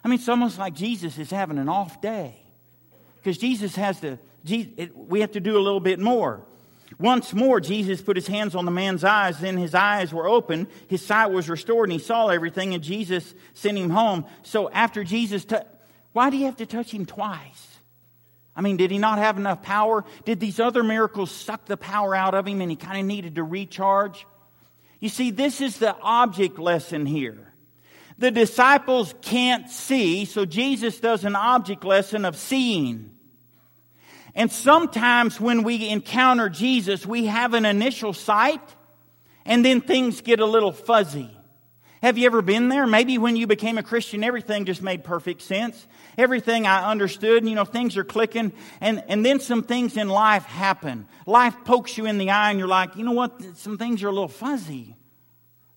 I 0.04 0.10
mean, 0.10 0.20
it's 0.20 0.28
almost 0.28 0.60
like 0.60 0.74
Jesus 0.74 1.18
is 1.18 1.30
having 1.30 1.58
an 1.58 1.70
off 1.70 2.02
day. 2.02 2.36
Because 3.16 3.38
Jesus 3.38 3.74
has 3.78 4.02
to 4.02 4.20
we 4.94 5.22
have 5.22 5.32
to 5.32 5.40
do 5.40 5.58
a 5.58 5.64
little 5.64 5.80
bit 5.80 5.98
more. 5.98 6.46
Once 7.00 7.34
more, 7.34 7.60
Jesus 7.60 8.02
put 8.02 8.18
his 8.18 8.28
hands 8.28 8.56
on 8.56 8.66
the 8.66 8.72
man's 8.72 9.04
eyes. 9.04 9.40
Then 9.40 9.58
his 9.58 9.74
eyes 9.74 10.14
were 10.14 10.28
open. 10.28 10.68
His 10.88 11.06
sight 11.06 11.32
was 11.32 11.50
restored, 11.50 11.90
and 11.90 11.94
he 11.94 12.06
saw 12.06 12.28
everything, 12.28 12.74
and 12.74 12.84
Jesus 12.84 13.34
sent 13.54 13.78
him 13.78 13.90
home. 13.90 14.26
So 14.44 14.70
after 14.70 15.04
Jesus, 15.04 15.46
t- 15.46 15.56
why 16.12 16.30
do 16.30 16.38
you 16.38 16.46
have 16.46 16.58
to 16.58 16.66
touch 16.66 16.92
him 16.92 17.06
twice? 17.06 17.68
I 18.56 18.62
mean, 18.62 18.78
did 18.78 18.92
he 18.92 19.00
not 19.00 19.18
have 19.18 19.38
enough 19.38 19.64
power? 19.64 20.06
Did 20.26 20.40
these 20.40 20.60
other 20.60 20.84
miracles 20.84 21.32
suck 21.32 21.66
the 21.66 21.78
power 21.78 22.16
out 22.16 22.36
of 22.36 22.48
him 22.48 22.62
and 22.62 22.70
he 22.70 22.78
kind 22.78 23.00
of 23.00 23.06
needed 23.06 23.36
to 23.36 23.44
recharge? 23.44 24.28
You 25.00 25.10
see, 25.10 25.32
this 25.32 25.60
is 25.60 25.80
the 25.80 25.96
object 26.02 26.60
lesson 26.60 27.06
here. 27.06 27.52
The 28.20 28.30
disciples 28.30 29.16
can't 29.22 29.70
see, 29.70 30.26
so 30.26 30.46
Jesus 30.46 31.00
does 31.00 31.26
an 31.26 31.36
object 31.36 31.84
lesson 31.84 32.26
of 32.26 32.36
seeing. 32.36 33.10
And 34.36 34.52
sometimes 34.52 35.40
when 35.40 35.64
we 35.64 35.90
encounter 35.90 36.50
Jesus, 36.50 37.06
we 37.06 37.26
have 37.28 37.54
an 37.54 37.66
initial 37.66 38.14
sight 38.14 38.62
and 39.46 39.64
then 39.64 39.82
things 39.82 40.22
get 40.22 40.40
a 40.40 40.46
little 40.46 40.72
fuzzy. 40.72 41.30
Have 42.02 42.18
you 42.18 42.26
ever 42.26 42.42
been 42.42 42.68
there? 42.68 42.86
Maybe 42.86 43.18
when 43.18 43.38
you 43.38 43.48
became 43.48 43.78
a 43.78 43.84
Christian, 43.84 44.26
everything 44.26 44.66
just 44.66 44.82
made 44.82 45.06
perfect 45.06 45.42
sense. 45.42 45.88
Everything 46.18 46.68
I 46.68 46.92
understood, 46.92 47.48
you 47.48 47.56
know, 47.56 47.64
things 47.64 47.96
are 47.96 48.04
clicking. 48.04 48.52
And, 48.82 49.04
and 49.08 49.26
then 49.26 49.40
some 49.40 49.64
things 49.64 49.96
in 49.96 50.10
life 50.10 50.44
happen. 50.44 51.08
Life 51.26 51.56
pokes 51.64 51.98
you 51.98 52.06
in 52.06 52.18
the 52.18 52.32
eye 52.32 52.50
and 52.50 52.60
you're 52.60 52.68
like, 52.68 52.98
you 52.98 53.06
know 53.06 53.14
what? 53.14 53.42
Some 53.56 53.78
things 53.78 54.04
are 54.04 54.10
a 54.10 54.12
little 54.12 54.28
fuzzy. 54.28 54.98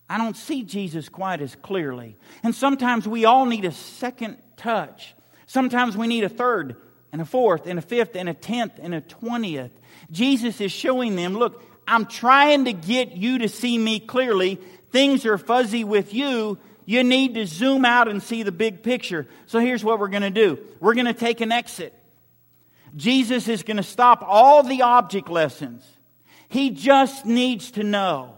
I 0.09 0.19
don't 0.19 0.37
see 0.37 0.65
Jesus 0.65 1.09
quite 1.09 1.41
as 1.41 1.55
clearly. 1.57 2.17
And 2.43 2.55
sometimes 2.55 3.07
we 3.07 3.25
all 3.25 3.47
need 3.47 3.65
a 3.65 3.73
second 3.73 4.39
touch. 4.57 5.15
Sometimes 5.47 5.97
we 5.97 6.09
need 6.09 6.25
a 6.25 6.29
third 6.29 6.77
and 7.17 7.23
a 7.23 7.25
fourth 7.25 7.67
and 7.67 7.79
a 7.79 7.83
fifth 7.83 8.15
and 8.15 8.29
a 8.29 8.35
tenth 8.35 8.75
and 8.79 8.95
a 8.95 9.01
twentieth. 9.01 9.71
Jesus 10.11 10.61
is 10.61 10.71
showing 10.71 11.17
them, 11.17 11.33
look, 11.33 11.65
I'm 11.89 12.05
trying 12.05 12.67
to 12.67 12.75
get 12.75 13.13
you 13.13 13.39
to 13.39 13.49
see 13.49 13.79
me 13.79 14.01
clearly. 14.01 14.61
Things 14.93 15.25
are 15.25 15.39
fuzzy 15.39 15.83
with 15.83 16.13
you. 16.13 16.59
You 16.85 17.03
need 17.05 17.33
to 17.37 17.47
zoom 17.47 17.87
out 17.87 18.07
and 18.07 18.23
see 18.23 18.43
the 18.43 18.53
big 18.53 18.83
picture. 18.83 19.27
So 19.47 19.61
here's 19.61 19.83
what 19.83 19.99
we're 19.99 20.09
going 20.09 20.25
to 20.25 20.31
do. 20.31 20.59
We're 20.79 20.93
going 20.93 21.07
to 21.07 21.15
take 21.15 21.41
an 21.41 21.53
exit. 21.53 21.95
Jesus 22.95 23.49
is 23.49 23.63
going 23.63 23.79
to 23.79 23.83
stop 23.83 24.23
all 24.23 24.63
the 24.63 24.83
object 24.83 25.31
lessons. 25.31 25.87
He 26.51 26.69
just 26.69 27.25
needs 27.25 27.71
to 27.73 27.83
know 27.83 28.35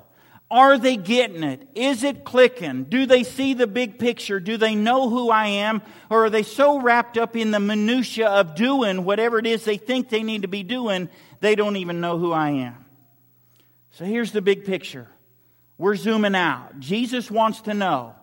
are 0.50 0.78
they 0.78 0.96
getting 0.96 1.42
it? 1.42 1.68
Is 1.74 2.04
it 2.04 2.24
clicking? 2.24 2.84
Do 2.84 3.04
they 3.04 3.22
see 3.22 3.52
the 3.52 3.66
big 3.66 3.98
picture? 3.98 4.40
Do 4.40 4.56
they 4.56 4.74
know 4.74 5.10
who 5.10 5.28
I 5.30 5.46
am? 5.46 5.82
Or 6.08 6.24
are 6.24 6.30
they 6.30 6.42
so 6.42 6.80
wrapped 6.80 7.18
up 7.18 7.36
in 7.36 7.50
the 7.50 7.60
minutia 7.60 8.28
of 8.28 8.54
doing 8.54 9.04
whatever 9.04 9.38
it 9.38 9.46
is 9.46 9.64
they 9.64 9.76
think 9.76 10.08
they 10.08 10.22
need 10.22 10.42
to 10.42 10.48
be 10.48 10.62
doing, 10.62 11.10
they 11.40 11.54
don't 11.54 11.76
even 11.76 12.00
know 12.00 12.18
who 12.18 12.32
I 12.32 12.50
am? 12.50 12.84
So 13.90 14.06
here's 14.06 14.32
the 14.32 14.40
big 14.40 14.64
picture. 14.64 15.06
We're 15.76 15.96
zooming 15.96 16.34
out. 16.34 16.80
Jesus 16.80 17.30
wants 17.30 17.62
to 17.62 17.74
know. 17.74 18.14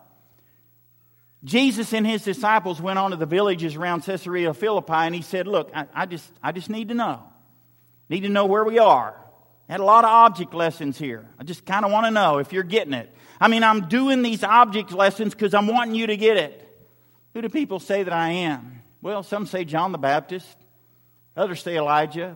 Jesus 1.44 1.94
and 1.94 2.08
his 2.08 2.24
disciples 2.24 2.82
went 2.82 2.98
on 2.98 3.12
to 3.12 3.18
the 3.18 3.28
villages 3.28 3.76
around 3.76 4.02
Caesarea 4.02 4.52
Philippi 4.56 4.94
and 4.94 5.14
he 5.14 5.22
said, 5.22 5.46
Look, 5.46 5.70
I, 5.76 5.86
I 5.94 6.06
just, 6.08 6.32
I 6.42 6.52
just 6.52 6.72
need 6.72 6.90
to 6.90 6.96
know. 6.96 7.22
Need 8.10 8.22
to 8.22 8.30
know 8.30 8.48
where 8.48 8.64
we 8.64 8.80
are. 8.80 9.16
Had 9.68 9.80
a 9.80 9.84
lot 9.84 10.04
of 10.04 10.12
object 10.12 10.54
lessons 10.54 10.98
here. 10.98 11.28
I 11.40 11.44
just 11.44 11.66
kind 11.66 11.86
of 11.86 11.92
want 11.92 12.06
to 12.06 12.12
know 12.12 12.38
if 12.38 12.54
you're 12.54 12.64
getting 12.64 12.94
it. 12.94 13.10
I 13.42 13.48
mean, 13.48 13.64
I'm 13.64 13.88
doing 13.88 14.22
these 14.22 14.44
object 14.44 14.92
lessons 14.92 15.34
because 15.34 15.54
I'm 15.54 15.68
wanting 15.68 15.96
you 15.96 16.08
to 16.08 16.18
get 16.18 16.38
it. 16.38 16.62
Who 17.34 17.42
do 17.42 17.50
people 17.50 17.80
say 17.80 18.04
that 18.04 18.14
I 18.14 18.30
am? 18.30 18.82
Well, 19.02 19.24
some 19.24 19.46
say 19.46 19.66
John 19.66 19.92
the 19.92 19.98
Baptist, 19.98 20.56
others 21.36 21.62
say 21.62 21.78
Elijah, 21.78 22.36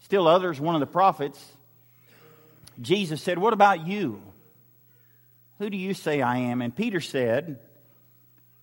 still 0.00 0.26
others, 0.26 0.60
one 0.60 0.74
of 0.74 0.80
the 0.80 0.86
prophets. 0.86 1.42
Jesus 2.80 3.22
said, 3.22 3.38
What 3.38 3.52
about 3.52 3.86
you? 3.86 4.22
Who 5.58 5.70
do 5.70 5.76
you 5.76 5.94
say 5.94 6.20
I 6.20 6.38
am? 6.38 6.62
And 6.62 6.74
Peter 6.74 7.00
said, 7.00 7.60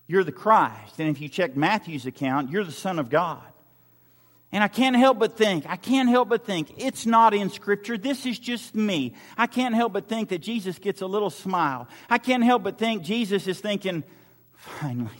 You're 0.06 0.24
the 0.24 0.32
Christ. 0.32 1.00
And 1.00 1.08
if 1.08 1.20
you 1.20 1.28
check 1.28 1.56
Matthew's 1.56 2.06
account, 2.06 2.50
you're 2.50 2.64
the 2.64 2.70
Son 2.70 2.98
of 2.98 3.10
God. 3.10 3.42
And 4.54 4.62
I 4.62 4.68
can't 4.68 4.94
help 4.94 5.18
but 5.18 5.36
think, 5.36 5.66
I 5.68 5.74
can't 5.74 6.08
help 6.08 6.28
but 6.28 6.46
think, 6.46 6.74
it's 6.76 7.06
not 7.06 7.34
in 7.34 7.50
Scripture. 7.50 7.98
This 7.98 8.24
is 8.24 8.38
just 8.38 8.72
me. 8.72 9.14
I 9.36 9.48
can't 9.48 9.74
help 9.74 9.94
but 9.94 10.08
think 10.08 10.28
that 10.28 10.38
Jesus 10.38 10.78
gets 10.78 11.00
a 11.02 11.06
little 11.08 11.30
smile. 11.30 11.88
I 12.08 12.18
can't 12.18 12.44
help 12.44 12.62
but 12.62 12.78
think 12.78 13.02
Jesus 13.02 13.48
is 13.48 13.58
thinking, 13.58 14.04
finally. 14.52 15.10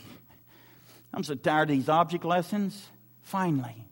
I'm 1.13 1.25
so 1.25 1.35
tired 1.35 1.69
of 1.69 1.75
these 1.75 1.89
object 1.89 2.23
lessons. 2.23 2.81
Finally. 3.23 3.83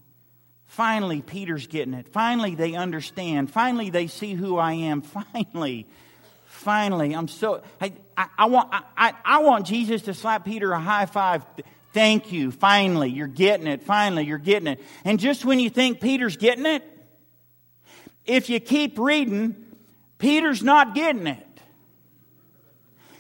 Finally, 0.66 1.22
Peter's 1.22 1.68
getting 1.68 1.94
it. 1.94 2.08
Finally, 2.08 2.56
they 2.56 2.76
understand. 2.76 3.52
Finally, 3.52 3.90
they 3.90 4.08
see 4.08 4.36
who 4.36 4.58
I 4.58 4.72
am. 4.72 5.02
Finally. 5.34 5.88
Finally, 6.46 7.14
I'm 7.14 7.28
so, 7.28 7.64
I, 7.82 7.92
I, 8.16 8.28
I 8.38 8.46
want, 8.46 8.70
I, 8.72 9.14
I 9.26 9.40
want 9.40 9.66
Jesus 9.66 10.04
to 10.04 10.14
slap 10.14 10.46
Peter 10.46 10.72
a 10.72 10.80
high 10.80 11.06
five. 11.06 11.44
Thank 11.94 12.32
you. 12.32 12.52
Finally, 12.52 13.12
you're 13.12 13.28
getting 13.28 13.68
it. 13.68 13.84
Finally, 13.84 14.26
you're 14.26 14.40
getting 14.40 14.68
it. 14.68 14.82
And 15.06 15.20
just 15.20 15.46
when 15.46 15.60
you 15.60 15.70
think 15.70 16.02
Peter's 16.02 16.38
getting 16.38 16.66
it, 16.66 16.84
if 18.26 18.50
you 18.50 18.60
keep 18.60 18.98
reading, 18.98 19.56
Peter's 20.18 20.64
not 20.64 20.96
getting 20.96 21.28
it. 21.28 21.46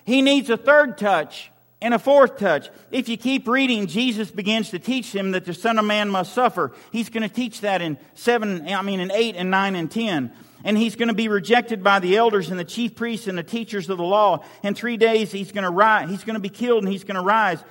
He 0.05 0.21
needs 0.21 0.49
a 0.49 0.57
third 0.57 0.97
touch 0.97 1.51
and 1.81 1.93
a 1.93 1.99
fourth 1.99 2.37
touch. 2.37 2.69
If 2.91 3.09
you 3.09 3.17
keep 3.17 3.47
reading, 3.47 3.87
Jesus 3.87 4.31
begins 4.31 4.71
to 4.71 4.79
teach 4.79 5.13
him 5.13 5.31
that 5.31 5.45
the 5.45 5.53
Son 5.53 5.77
of 5.77 5.85
Man 5.85 6.09
must 6.09 6.33
suffer. 6.33 6.71
He's 6.91 7.09
going 7.09 7.27
to 7.27 7.33
teach 7.33 7.61
that 7.61 7.81
in 7.81 7.97
seven, 8.15 8.67
I 8.67 8.81
mean, 8.81 8.99
in 8.99 9.11
eight 9.11 9.35
and 9.35 9.51
nine 9.51 9.75
and 9.75 9.91
ten. 9.91 10.31
And 10.63 10.77
he's 10.77 10.95
going 10.95 11.09
to 11.09 11.13
be 11.13 11.27
rejected 11.27 11.83
by 11.83 11.99
the 11.99 12.15
elders 12.15 12.49
and 12.49 12.57
the 12.57 12.63
chief 12.63 12.95
priests 12.95 13.27
and 13.27 13.37
the 13.37 13.43
teachers 13.43 13.89
of 13.89 13.97
the 13.97 14.03
law. 14.03 14.45
In 14.63 14.73
three 14.73 14.95
days, 14.95 15.31
he's 15.31 15.51
going 15.51 15.65
to 15.65 15.69
rise. 15.69 16.09
He's 16.09 16.23
going 16.23 16.35
to 16.35 16.39
be 16.39 16.49
killed 16.49 16.83
and 16.83 16.91
he's 16.91 17.03
going 17.03 17.17
to 17.17 17.21
rise. 17.21 17.61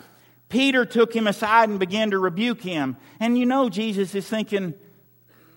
Peter 0.53 0.85
took 0.85 1.17
him 1.17 1.27
aside 1.27 1.71
and 1.71 1.81
began 1.81 2.11
to 2.11 2.19
rebuke 2.19 2.61
him. 2.61 2.99
And 3.19 3.39
you 3.39 3.47
know, 3.47 3.71
Jesus 3.71 4.15
is 4.15 4.29
thinking, 4.29 4.75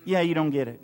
yeah, 0.06 0.22
you 0.22 0.32
don't 0.32 0.48
get 0.48 0.68
it. 0.68 0.80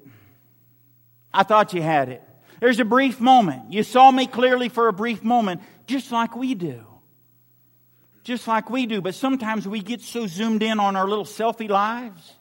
I 1.32 1.44
thought 1.44 1.72
you 1.72 1.80
had 1.80 2.10
it. 2.10 2.22
There's 2.60 2.78
a 2.78 2.84
brief 2.84 3.20
moment. 3.20 3.72
You 3.72 3.82
saw 3.82 4.10
me 4.10 4.26
clearly 4.26 4.68
for 4.68 4.88
a 4.88 4.92
brief 4.92 5.24
moment, 5.24 5.62
just 5.86 6.12
like 6.12 6.36
we 6.36 6.54
do. 6.54 6.84
just 8.24 8.46
like 8.46 8.70
we 8.70 8.86
do, 8.86 9.00
but 9.00 9.14
sometimes 9.14 9.66
we 9.66 9.80
get 9.80 10.00
so 10.00 10.26
zoomed 10.26 10.62
in 10.62 10.78
on 10.78 10.94
our 10.96 11.08
little 11.08 11.24
selfie 11.24 11.68
lives. 11.68 12.34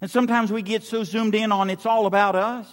And 0.00 0.10
sometimes 0.10 0.52
we 0.52 0.62
get 0.62 0.82
so 0.82 1.04
zoomed 1.04 1.34
in 1.34 1.52
on 1.52 1.70
it's 1.70 1.86
all 1.86 2.06
about 2.06 2.34
us. 2.34 2.66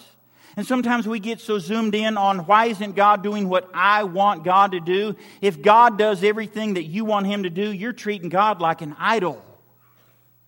And 0.57 0.67
sometimes 0.67 1.07
we 1.07 1.19
get 1.19 1.39
so 1.39 1.59
zoomed 1.59 1.95
in 1.95 2.17
on 2.17 2.39
why 2.39 2.65
isn't 2.65 2.95
God 2.95 3.23
doing 3.23 3.47
what 3.47 3.69
I 3.73 4.03
want 4.03 4.43
God 4.43 4.73
to 4.73 4.79
do? 4.79 5.15
If 5.41 5.61
God 5.61 5.97
does 5.97 6.23
everything 6.23 6.73
that 6.73 6.83
you 6.83 7.05
want 7.05 7.27
Him 7.27 7.43
to 7.43 7.49
do, 7.49 7.71
you're 7.71 7.93
treating 7.93 8.29
God 8.29 8.59
like 8.59 8.81
an 8.81 8.95
idol, 8.99 9.43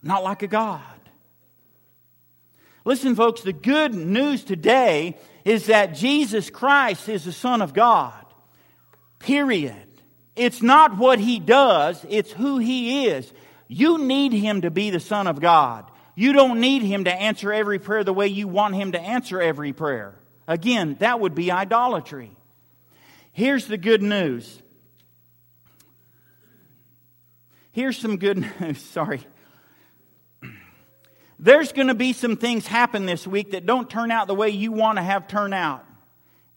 not 0.02 0.24
like 0.24 0.44
a 0.44 0.48
God. 0.48 0.82
Listen, 2.86 3.16
folks, 3.16 3.42
the 3.42 3.54
good 3.54 3.94
news 3.96 4.44
today 4.44 5.18
is 5.46 5.68
that 5.68 5.96
Jesus 5.96 6.50
Christ 6.50 7.08
is 7.08 7.24
the 7.24 7.32
Son 7.32 7.62
of 7.62 7.74
God. 7.74 8.14
Period. 9.20 9.76
It's 10.36 10.62
not 10.62 10.98
what 10.98 11.20
He 11.20 11.40
does, 11.40 12.06
it's 12.10 12.32
who 12.32 12.58
He 12.58 13.08
is. 13.08 13.32
You 13.70 14.00
need 14.00 14.34
Him 14.34 14.62
to 14.62 14.72
be 14.72 14.90
the 14.90 15.00
Son 15.00 15.28
of 15.28 15.40
God. 15.40 15.90
You 16.16 16.34
don't 16.34 16.60
need 16.60 16.84
Him 16.84 17.06
to 17.06 17.14
answer 17.14 17.52
every 17.52 17.80
prayer 17.80 18.04
the 18.04 18.14
way 18.14 18.28
you 18.28 18.48
want 18.48 18.76
Him 18.76 18.92
to 18.92 19.00
answer 19.00 19.42
every 19.42 19.74
prayer. 19.74 20.16
Again, 20.48 20.98
that 21.00 21.20
would 21.20 21.36
be 21.36 21.52
idolatry. 21.52 22.32
Here's 23.32 23.68
the 23.68 23.78
good 23.78 24.02
news. 24.04 24.62
Here's 27.72 27.98
some 27.98 28.18
good 28.18 28.38
news. 28.60 28.80
Sorry. 28.80 29.22
There's 31.40 31.74
going 31.74 31.88
to 31.88 31.96
be 31.96 32.14
some 32.14 32.38
things 32.38 32.68
happen 32.68 33.06
this 33.06 33.28
week 33.28 33.52
that 33.52 33.66
don't 33.66 33.90
turn 33.90 34.12
out 34.12 34.28
the 34.28 34.36
way 34.36 34.50
you 34.50 34.72
want 34.72 34.98
to 34.98 35.04
have 35.04 35.28
turn 35.28 35.52
out. 35.52 35.86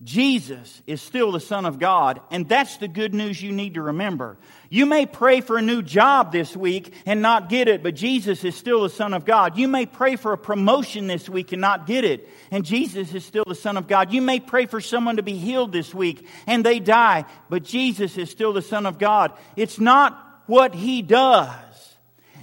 Jesus 0.05 0.83
is 0.87 1.01
still 1.01 1.33
the 1.33 1.41
Son 1.41 1.65
of 1.65 1.79
God, 1.79 2.21
and 2.31 2.47
that's 2.47 2.77
the 2.77 2.89
good 2.89 3.15
news 3.15 3.41
you 3.41 3.51
need 3.51 3.75
to 3.75 3.83
remember. 3.83 4.37
You 4.69 4.85
may 4.85 5.07
pray 5.07 5.41
for 5.41 5.57
a 5.57 5.63
new 5.63 5.81
job 5.81 6.33
this 6.33 6.55
week 6.55 6.93
and 7.07 7.23
not 7.23 7.49
get 7.49 7.67
it, 7.67 7.83
but 7.83 7.95
Jesus 7.95 8.45
is 8.45 8.55
still 8.55 8.83
the 8.83 8.91
Son 8.91 9.15
of 9.15 9.25
God. 9.25 9.57
You 9.57 9.69
may 9.69 9.87
pray 9.87 10.17
for 10.17 10.35
a 10.35 10.39
promotion 10.39 11.07
this 11.07 11.31
week 11.31 11.53
and 11.53 11.63
not 11.63 11.87
get 11.87 12.05
it, 12.05 12.29
and 12.51 12.63
Jesus 12.63 13.15
is 13.15 13.25
still 13.25 13.45
the 13.47 13.55
Son 13.55 13.79
of 13.79 13.89
God. 13.89 14.13
You 14.13 14.21
may 14.21 14.39
pray 14.39 14.67
for 14.67 14.83
someone 14.83 15.17
to 15.17 15.23
be 15.23 15.39
healed 15.39 15.73
this 15.73 15.95
week 15.95 16.27
and 16.47 16.63
they 16.63 16.79
die, 16.79 17.25
but 17.49 17.63
Jesus 17.63 18.19
is 18.19 18.31
still 18.31 18.53
the 18.53 18.61
Son 18.61 18.85
of 18.85 18.99
God. 18.99 19.33
It's 19.57 19.81
not 19.81 20.43
what 20.47 20.75
He 20.75 21.01
does. 21.01 21.97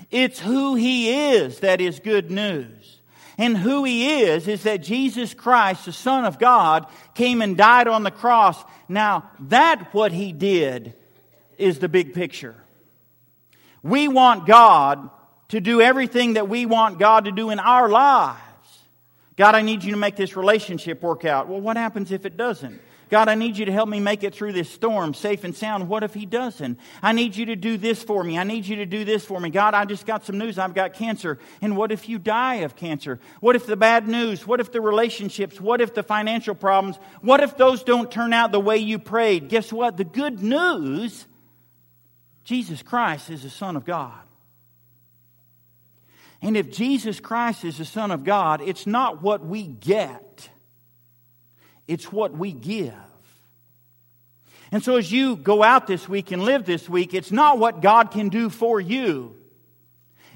It's 0.10 0.40
who 0.40 0.74
He 0.74 1.34
is 1.34 1.60
that 1.60 1.82
is 1.82 2.00
good 2.00 2.32
news. 2.32 2.83
And 3.38 3.58
who 3.58 3.84
He 3.84 4.22
is 4.22 4.48
is 4.48 4.64
that 4.64 4.84
Jesus 4.84 5.34
Christ, 5.34 5.86
the 5.86 5.92
Son 5.92 6.26
of 6.26 6.40
God, 6.40 6.86
came 7.16 7.42
and 7.42 7.58
died 7.58 7.88
on 7.88 8.04
the 8.04 8.12
cross. 8.12 8.64
Now, 8.88 9.30
that 9.40 9.94
what 9.94 10.12
He 10.12 10.32
did 10.32 10.94
is 11.58 11.80
the 11.80 11.90
big 11.90 12.14
picture. 12.14 12.56
We 13.82 14.08
want 14.08 14.46
God 14.46 15.10
to 15.50 15.60
do 15.60 15.82
everything 15.82 16.34
that 16.34 16.48
we 16.48 16.66
want 16.66 17.00
God 17.00 17.26
to 17.26 17.32
do 17.32 17.50
in 17.50 17.60
our 17.60 17.90
lives. 17.90 18.40
God, 19.36 19.56
I 19.56 19.62
need 19.62 19.84
you 19.84 19.92
to 19.92 19.98
make 19.98 20.16
this 20.16 20.36
relationship 20.36 21.02
work 21.02 21.26
out. 21.26 21.48
Well, 21.48 21.60
what 21.60 21.78
happens 21.78 22.12
if 22.12 22.26
it 22.26 22.38
doesn't? 22.38 22.80
God, 23.14 23.30
I 23.30 23.36
need 23.36 23.60
you 23.60 23.66
to 23.66 23.72
help 23.72 23.88
me 23.88 24.00
make 24.00 24.24
it 24.24 24.34
through 24.34 24.54
this 24.54 24.72
storm 24.72 25.14
safe 25.14 25.44
and 25.44 25.56
sound. 25.56 25.88
What 25.88 26.02
if 26.02 26.16
he 26.16 26.26
doesn't? 26.26 26.80
I 27.00 27.12
need 27.12 27.36
you 27.36 27.46
to 27.46 27.56
do 27.56 27.78
this 27.78 28.02
for 28.02 28.24
me. 28.24 28.40
I 28.40 28.44
need 28.44 28.66
you 28.66 28.78
to 28.78 28.88
do 28.88 29.06
this 29.06 29.24
for 29.24 29.40
me. 29.40 29.52
God, 29.52 29.76
I 29.76 29.86
just 29.86 30.08
got 30.08 30.26
some 30.26 30.40
news. 30.40 30.58
I've 30.58 30.74
got 30.74 30.96
cancer. 30.96 31.38
And 31.62 31.78
what 31.78 31.92
if 31.92 32.10
you 32.10 32.18
die 32.18 32.62
of 32.62 32.76
cancer? 32.76 33.20
What 33.40 33.56
if 33.56 33.68
the 33.68 33.76
bad 33.76 34.08
news? 34.08 34.48
What 34.48 34.60
if 34.60 34.72
the 34.72 34.82
relationships? 34.82 35.62
What 35.62 35.80
if 35.80 35.94
the 35.94 36.02
financial 36.02 36.56
problems? 36.56 36.98
What 37.22 37.42
if 37.42 37.56
those 37.56 37.84
don't 37.84 38.10
turn 38.10 38.34
out 38.34 38.52
the 38.52 38.60
way 38.60 38.78
you 38.78 38.98
prayed? 38.98 39.48
Guess 39.48 39.72
what? 39.72 39.96
The 39.96 40.06
good 40.06 40.42
news 40.42 41.28
Jesus 42.44 42.82
Christ 42.82 43.30
is 43.30 43.44
the 43.44 43.52
Son 43.52 43.76
of 43.76 43.86
God. 43.86 44.24
And 46.42 46.58
if 46.58 46.72
Jesus 46.72 47.20
Christ 47.20 47.64
is 47.64 47.78
the 47.78 47.86
Son 47.86 48.10
of 48.10 48.24
God, 48.24 48.60
it's 48.60 48.88
not 48.88 49.22
what 49.22 49.46
we 49.46 49.68
get 49.68 50.50
it's 51.88 52.12
what 52.12 52.34
we 52.34 52.52
give. 52.52 52.94
And 54.72 54.84
so 54.84 54.98
as 54.98 55.12
you 55.12 55.36
go 55.36 55.62
out 55.62 55.86
this 55.86 56.10
week 56.10 56.32
and 56.32 56.44
live 56.44 56.66
this 56.66 56.90
week, 56.90 57.14
it's 57.14 57.32
not 57.32 57.60
what 57.60 57.82
God 57.82 58.10
can 58.12 58.30
do 58.30 58.50
for 58.50 58.82
you. 58.82 59.36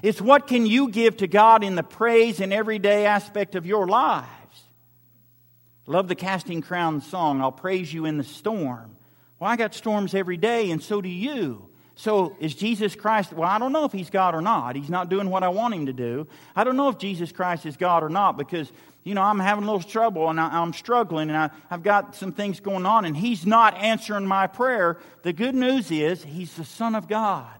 It's 0.00 0.20
what 0.20 0.46
can 0.46 0.64
you 0.64 0.90
give 0.90 1.16
to 1.18 1.26
God 1.26 1.64
in 1.64 1.74
the 1.74 1.82
praise 1.82 2.40
and 2.40 2.52
everyday 2.52 3.06
aspect 3.06 3.56
of 3.56 3.66
your 3.66 3.88
lives. 3.88 4.28
Love 5.86 6.06
the 6.06 6.14
Casting 6.14 6.60
Crown 6.60 7.00
song, 7.00 7.40
I'll 7.40 7.50
praise 7.50 7.92
you 7.92 8.04
in 8.04 8.18
the 8.18 8.24
storm. 8.24 8.94
Well, 9.40 9.50
I 9.50 9.56
got 9.56 9.74
storms 9.74 10.14
every 10.14 10.36
day, 10.36 10.70
and 10.70 10.82
so 10.82 11.00
do 11.00 11.08
you. 11.08 11.68
So 11.94 12.36
is 12.38 12.54
Jesus 12.54 12.94
Christ, 12.94 13.32
well, 13.32 13.48
I 13.48 13.58
don't 13.58 13.72
know 13.72 13.84
if 13.84 13.92
he's 13.92 14.10
God 14.10 14.36
or 14.36 14.40
not. 14.40 14.76
He's 14.76 14.88
not 14.88 15.08
doing 15.08 15.30
what 15.30 15.42
I 15.42 15.48
want 15.48 15.74
him 15.74 15.86
to 15.86 15.92
do. 15.92 16.28
I 16.54 16.62
don't 16.62 16.76
know 16.76 16.88
if 16.90 16.98
Jesus 16.98 17.32
Christ 17.32 17.66
is 17.66 17.76
God 17.76 18.04
or 18.04 18.08
not 18.08 18.36
because 18.36 18.70
you 19.04 19.14
know, 19.14 19.22
I'm 19.22 19.38
having 19.38 19.64
a 19.64 19.66
little 19.66 19.88
trouble 19.88 20.28
and 20.28 20.38
I, 20.38 20.62
am 20.62 20.72
struggling 20.72 21.30
and 21.30 21.36
I, 21.36 21.50
I've 21.70 21.82
got 21.82 22.14
some 22.14 22.32
things 22.32 22.60
going 22.60 22.84
on 22.84 23.04
and 23.04 23.16
he's 23.16 23.46
not 23.46 23.76
answering 23.76 24.26
my 24.26 24.46
prayer. 24.46 24.98
The 25.22 25.32
good 25.32 25.54
news 25.54 25.90
is 25.90 26.22
he's 26.24 26.54
the 26.54 26.64
Son 26.64 26.94
of 26.94 27.08
God. 27.08 27.58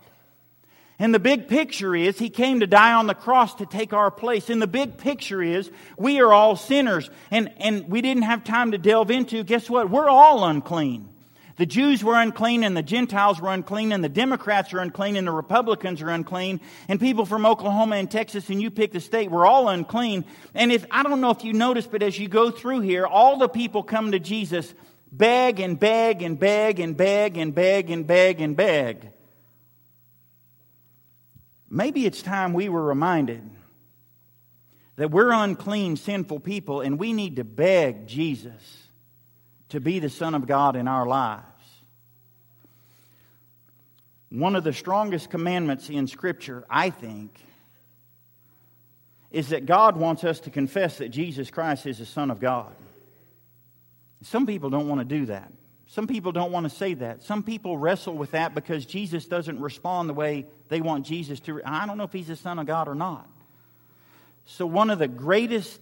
And 0.99 1.15
the 1.15 1.21
big 1.21 1.47
picture 1.47 1.95
is 1.95 2.19
he 2.19 2.29
came 2.29 2.61
to 2.61 2.67
die 2.67 2.93
on 2.93 3.07
the 3.07 3.15
cross 3.15 3.55
to 3.57 3.67
take 3.67 3.93
our 3.93 4.11
place. 4.11 4.51
And 4.51 4.61
the 4.61 4.67
big 4.67 4.99
picture 4.99 5.41
is 5.41 5.71
we 5.97 6.21
are 6.21 6.33
all 6.33 6.57
sinners. 6.57 7.09
And, 7.31 7.53
and 7.59 7.89
we 7.89 8.03
didn't 8.03 8.25
have 8.25 8.43
time 8.43 8.73
to 8.73 8.79
delve 8.79 9.11
into, 9.11 9.45
guess 9.45 9.71
what? 9.71 9.91
We're 9.91 10.09
all 10.09 10.45
unclean. 10.45 11.09
The 11.59 11.67
Jews 11.67 12.05
were 12.05 12.15
unclean 12.15 12.63
and 12.63 12.77
the 12.77 12.85
Gentiles 12.85 13.41
were 13.41 13.53
unclean 13.53 13.91
and 13.91 14.03
the 14.03 14.09
Democrats 14.09 14.73
are 14.73 14.79
unclean 14.79 15.17
and 15.17 15.27
the 15.27 15.33
Republicans 15.33 16.01
are 16.01 16.09
unclean 16.09 16.61
and 16.87 17.01
people 17.01 17.27
from 17.27 17.45
Oklahoma 17.45 17.97
and 17.97 18.09
Texas 18.09 18.49
and 18.49 18.63
you 18.63 18.71
pick 18.71 18.93
the 18.93 19.01
state, 19.01 19.29
we're 19.29 19.45
all 19.45 19.69
unclean. 19.69 20.25
And 20.55 20.71
if, 20.71 20.87
I 20.89 21.03
don't 21.03 21.21
know 21.21 21.31
if 21.31 21.43
you 21.43 21.53
notice, 21.53 21.85
but 21.85 22.01
as 22.05 22.17
you 22.17 22.29
go 22.29 22.53
through 22.53 22.81
here, 22.81 23.09
all 23.09 23.39
the 23.39 23.49
people 23.49 23.83
come 23.83 24.13
to 24.13 24.21
Jesus 24.21 24.73
beg 25.11 25.59
and 25.59 25.81
beg 25.81 26.23
and 26.23 26.39
beg 26.39 26.79
and 26.79 26.97
beg 26.97 27.37
and 27.37 27.53
beg 27.53 27.91
and 27.91 28.07
beg 28.07 28.41
and 28.41 28.57
beg. 28.57 29.11
Maybe 31.69 32.07
it's 32.07 32.23
time 32.23 32.53
we 32.53 32.69
were 32.69 32.85
reminded 32.85 33.43
that 34.95 35.11
we're 35.11 35.33
unclean, 35.33 35.97
sinful 35.97 36.39
people 36.39 36.83
and 36.83 37.01
we 37.01 37.13
need 37.13 37.35
to 37.37 37.45
beg 37.45 38.07
Jesus 38.07 38.88
to 39.71 39.81
be 39.81 39.99
the 39.99 40.11
Son 40.11 40.35
of 40.35 40.47
God 40.47 40.77
in 40.77 40.89
our 40.89 41.07
lives. 41.07 41.45
One 44.31 44.57
of 44.57 44.65
the 44.65 44.73
strongest 44.73 45.31
commandments 45.31 45.89
in 45.89 46.07
Scripture, 46.07 46.65
I 46.69 46.91
think, 46.91 47.39
is 49.31 49.51
that 49.51 49.67
God 49.67 49.97
wants 49.97 50.25
us 50.25 50.41
to 50.41 50.51
confess 50.51 50.99
that 50.99 51.11
Jesus 51.11 51.51
Christ 51.51 51.87
is 51.87 51.99
the 51.99 52.07
Son 52.07 52.31
of 52.31 52.41
God. 52.41 52.75
Some 54.23 54.47
people 54.47 54.71
don't 54.71 54.89
want 54.89 55.01
to 55.01 55.05
do 55.05 55.27
that. 55.27 55.53
Some 55.87 56.07
people 56.07 56.33
don't 56.33 56.53
want 56.53 56.69
to 56.69 56.75
say 56.75 56.95
that. 56.95 57.23
Some 57.23 57.43
people 57.43 57.79
wrestle 57.79 58.15
with 58.15 58.33
that 58.33 58.55
because 58.55 58.85
Jesus 58.85 59.27
doesn't 59.27 59.59
respond 59.59 60.09
the 60.09 60.15
way 60.15 60.47
they 60.69 60.83
want 60.83 61.07
Jesus 61.07 61.41
to. 61.41 61.63
I 61.65 61.87
don't 61.87 61.97
know 61.97 62.05
if 62.05 62.13
he's 62.13 62.27
the 62.27 62.37
Son 62.37 62.59
of 62.59 62.67
God 62.67 62.89
or 62.89 62.95
not. 62.95 63.27
So, 64.45 64.67
one 64.67 64.91
of 64.91 64.99
the 64.99 65.09
greatest 65.09 65.81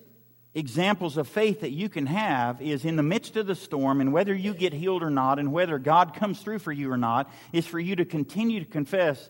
examples 0.56 1.18
of 1.18 1.28
faith 1.28 1.60
that 1.60 1.70
you 1.70 1.90
can 1.90 2.06
have 2.06 2.62
is 2.62 2.86
in 2.86 2.96
the 2.96 3.02
midst 3.02 3.36
of 3.36 3.46
the 3.46 3.54
storm, 3.54 4.00
and 4.00 4.10
whether 4.10 4.34
you 4.34 4.54
get 4.54 4.72
healed 4.72 5.02
or 5.02 5.10
not, 5.10 5.38
and 5.38 5.52
whether 5.52 5.78
God 5.78 6.14
comes 6.14 6.40
through 6.40 6.60
for 6.60 6.72
you 6.72 6.90
or 6.90 6.96
not, 6.96 7.30
is 7.52 7.66
for 7.66 7.78
you 7.78 7.94
to 7.96 8.06
continue 8.06 8.60
to 8.60 8.66
confess 8.66 9.28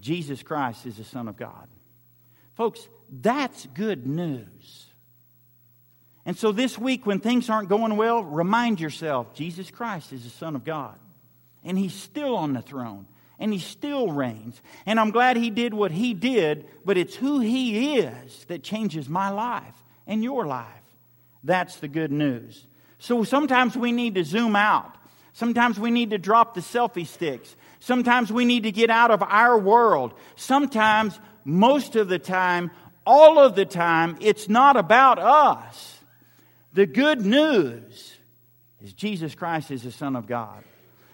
Jesus 0.00 0.44
Christ 0.44 0.86
is 0.86 0.96
the 0.96 1.04
Son 1.04 1.26
of 1.26 1.36
God. 1.36 1.66
Folks, 2.54 2.88
that's 3.10 3.66
good 3.74 4.06
news. 4.06 4.86
And 6.24 6.38
so 6.38 6.52
this 6.52 6.78
week, 6.78 7.04
when 7.04 7.18
things 7.18 7.50
aren't 7.50 7.68
going 7.68 7.96
well, 7.96 8.22
remind 8.22 8.80
yourself 8.80 9.34
Jesus 9.34 9.72
Christ 9.72 10.12
is 10.12 10.22
the 10.22 10.30
Son 10.30 10.54
of 10.54 10.64
God. 10.64 10.98
And 11.64 11.76
He's 11.76 11.94
still 11.94 12.36
on 12.36 12.52
the 12.52 12.62
throne. 12.62 13.06
And 13.40 13.52
He 13.52 13.58
still 13.58 14.12
reigns. 14.12 14.60
And 14.86 15.00
I'm 15.00 15.10
glad 15.10 15.36
He 15.36 15.50
did 15.50 15.74
what 15.74 15.90
He 15.90 16.14
did, 16.14 16.66
but 16.84 16.96
it's 16.96 17.16
who 17.16 17.40
He 17.40 17.98
is 17.98 18.44
that 18.44 18.62
changes 18.62 19.08
my 19.08 19.30
life 19.30 19.74
and 20.08 20.24
your 20.24 20.46
life. 20.46 20.66
That's 21.44 21.76
the 21.76 21.86
good 21.86 22.10
news. 22.10 22.66
So 22.98 23.22
sometimes 23.22 23.76
we 23.76 23.92
need 23.92 24.16
to 24.16 24.24
zoom 24.24 24.56
out. 24.56 24.96
Sometimes 25.32 25.78
we 25.78 25.92
need 25.92 26.10
to 26.10 26.18
drop 26.18 26.54
the 26.54 26.60
selfie 26.60 27.06
sticks. 27.06 27.54
Sometimes 27.78 28.32
we 28.32 28.44
need 28.44 28.64
to 28.64 28.72
get 28.72 28.90
out 28.90 29.12
of 29.12 29.22
our 29.22 29.56
world. 29.56 30.14
Sometimes, 30.34 31.20
most 31.44 31.94
of 31.94 32.08
the 32.08 32.18
time, 32.18 32.72
all 33.06 33.38
of 33.38 33.54
the 33.54 33.64
time, 33.64 34.16
it's 34.20 34.48
not 34.48 34.76
about 34.76 35.20
us. 35.20 36.00
The 36.72 36.86
good 36.86 37.24
news 37.24 38.16
is 38.82 38.92
Jesus 38.92 39.34
Christ 39.36 39.70
is 39.70 39.82
the 39.82 39.92
Son 39.92 40.16
of 40.16 40.26
God. 40.26 40.64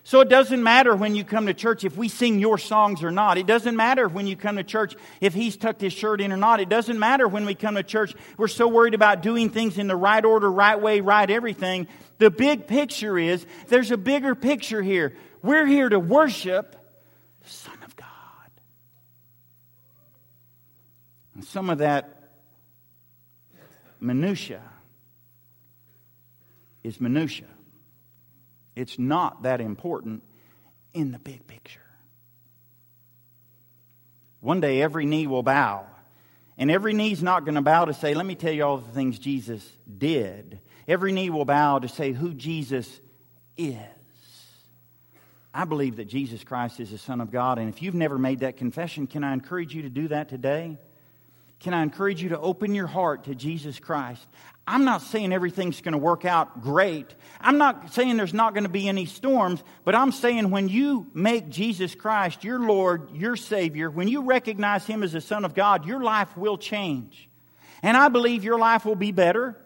So 0.06 0.20
it 0.20 0.28
doesn't 0.28 0.62
matter 0.62 0.94
when 0.94 1.14
you 1.14 1.24
come 1.24 1.46
to 1.46 1.54
church 1.54 1.82
if 1.82 1.96
we 1.96 2.08
sing 2.08 2.38
your 2.38 2.58
songs 2.58 3.02
or 3.02 3.10
not. 3.10 3.38
It 3.38 3.46
doesn't 3.46 3.74
matter 3.74 4.06
when 4.06 4.26
you 4.26 4.36
come 4.36 4.56
to 4.56 4.62
church 4.62 4.94
if 5.22 5.32
he's 5.32 5.56
tucked 5.56 5.80
his 5.80 5.94
shirt 5.94 6.20
in 6.20 6.30
or 6.30 6.36
not. 6.36 6.60
It 6.60 6.68
doesn't 6.68 6.98
matter 6.98 7.26
when 7.26 7.46
we 7.46 7.54
come 7.54 7.76
to 7.76 7.82
church. 7.82 8.14
We're 8.36 8.48
so 8.48 8.68
worried 8.68 8.92
about 8.92 9.22
doing 9.22 9.48
things 9.48 9.78
in 9.78 9.86
the 9.86 9.96
right 9.96 10.22
order, 10.22 10.52
right 10.52 10.78
way, 10.78 11.00
right 11.00 11.28
everything. 11.30 11.88
The 12.18 12.30
big 12.30 12.66
picture 12.66 13.18
is 13.18 13.46
there's 13.68 13.90
a 13.90 13.96
bigger 13.96 14.34
picture 14.34 14.82
here. 14.82 15.16
We're 15.42 15.66
here 15.66 15.88
to 15.88 15.98
worship 15.98 16.76
the 17.42 17.50
Son 17.50 17.78
of 17.82 17.96
God. 17.96 18.06
And 21.34 21.44
some 21.44 21.70
of 21.70 21.78
that 21.78 22.28
minutia 24.00 24.60
is 26.82 27.00
minutia. 27.00 27.46
It's 28.76 28.98
not 28.98 29.42
that 29.42 29.60
important 29.60 30.22
in 30.92 31.12
the 31.12 31.18
big 31.18 31.46
picture. 31.46 31.80
One 34.40 34.60
day 34.60 34.82
every 34.82 35.06
knee 35.06 35.26
will 35.26 35.42
bow. 35.42 35.86
And 36.56 36.70
every 36.70 36.92
knee's 36.92 37.22
not 37.22 37.44
going 37.44 37.56
to 37.56 37.62
bow 37.62 37.86
to 37.86 37.94
say, 37.94 38.14
let 38.14 38.26
me 38.26 38.34
tell 38.34 38.52
you 38.52 38.64
all 38.64 38.78
the 38.78 38.92
things 38.92 39.18
Jesus 39.18 39.68
did. 39.98 40.60
Every 40.86 41.12
knee 41.12 41.30
will 41.30 41.44
bow 41.44 41.80
to 41.80 41.88
say 41.88 42.12
who 42.12 42.32
Jesus 42.32 43.00
is. 43.56 43.76
I 45.52 45.64
believe 45.64 45.96
that 45.96 46.06
Jesus 46.06 46.44
Christ 46.44 46.78
is 46.80 46.90
the 46.90 46.98
Son 46.98 47.20
of 47.20 47.30
God. 47.30 47.58
And 47.58 47.68
if 47.68 47.82
you've 47.82 47.94
never 47.94 48.18
made 48.18 48.40
that 48.40 48.56
confession, 48.56 49.06
can 49.06 49.24
I 49.24 49.32
encourage 49.32 49.74
you 49.74 49.82
to 49.82 49.88
do 49.88 50.08
that 50.08 50.28
today? 50.28 50.78
Can 51.64 51.72
I 51.72 51.82
encourage 51.82 52.22
you 52.22 52.28
to 52.28 52.38
open 52.38 52.74
your 52.74 52.86
heart 52.86 53.24
to 53.24 53.34
Jesus 53.34 53.80
Christ? 53.80 54.22
I'm 54.66 54.84
not 54.84 55.00
saying 55.00 55.32
everything's 55.32 55.80
going 55.80 55.92
to 55.92 55.98
work 55.98 56.26
out 56.26 56.60
great. 56.60 57.14
I'm 57.40 57.56
not 57.56 57.94
saying 57.94 58.18
there's 58.18 58.34
not 58.34 58.52
going 58.52 58.64
to 58.64 58.70
be 58.70 58.86
any 58.86 59.06
storms, 59.06 59.64
but 59.82 59.94
I'm 59.94 60.12
saying 60.12 60.50
when 60.50 60.68
you 60.68 61.06
make 61.14 61.48
Jesus 61.48 61.94
Christ 61.94 62.44
your 62.44 62.58
Lord, 62.58 63.12
your 63.12 63.34
Savior, 63.34 63.90
when 63.90 64.08
you 64.08 64.24
recognize 64.24 64.84
Him 64.84 65.02
as 65.02 65.12
the 65.12 65.22
Son 65.22 65.42
of 65.46 65.54
God, 65.54 65.86
your 65.86 66.02
life 66.02 66.36
will 66.36 66.58
change. 66.58 67.30
And 67.82 67.96
I 67.96 68.10
believe 68.10 68.44
your 68.44 68.58
life 68.58 68.84
will 68.84 68.94
be 68.94 69.12
better. 69.12 69.56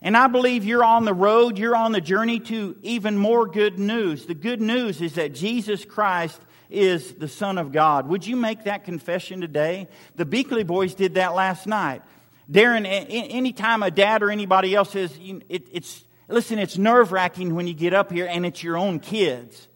And 0.00 0.16
I 0.16 0.28
believe 0.28 0.64
you're 0.64 0.84
on 0.84 1.04
the 1.04 1.12
road, 1.12 1.58
you're 1.58 1.74
on 1.74 1.90
the 1.90 2.00
journey 2.00 2.38
to 2.38 2.76
even 2.82 3.18
more 3.18 3.48
good 3.48 3.80
news. 3.80 4.26
The 4.26 4.34
good 4.34 4.60
news 4.60 5.00
is 5.00 5.14
that 5.14 5.34
Jesus 5.34 5.84
Christ 5.84 6.40
is 6.72 7.14
the 7.14 7.28
Son 7.28 7.58
of 7.58 7.72
God. 7.72 8.08
Would 8.08 8.26
you 8.26 8.36
make 8.36 8.64
that 8.64 8.84
confession 8.84 9.40
today? 9.40 9.88
The 10.16 10.24
Beakley 10.24 10.66
boys 10.66 10.94
did 10.94 11.14
that 11.14 11.34
last 11.34 11.66
night. 11.66 12.02
Darren, 12.50 12.84
anytime 12.86 13.82
a 13.82 13.90
dad 13.90 14.22
or 14.22 14.30
anybody 14.30 14.74
else 14.74 14.90
says, 14.90 15.16
it, 15.48 15.68
it's, 15.72 16.04
listen, 16.28 16.58
it's 16.58 16.76
nerve 16.76 17.12
wracking 17.12 17.54
when 17.54 17.66
you 17.66 17.74
get 17.74 17.94
up 17.94 18.10
here 18.12 18.26
and 18.26 18.44
it's 18.44 18.62
your 18.62 18.76
own 18.76 19.00
kids. 19.00 19.68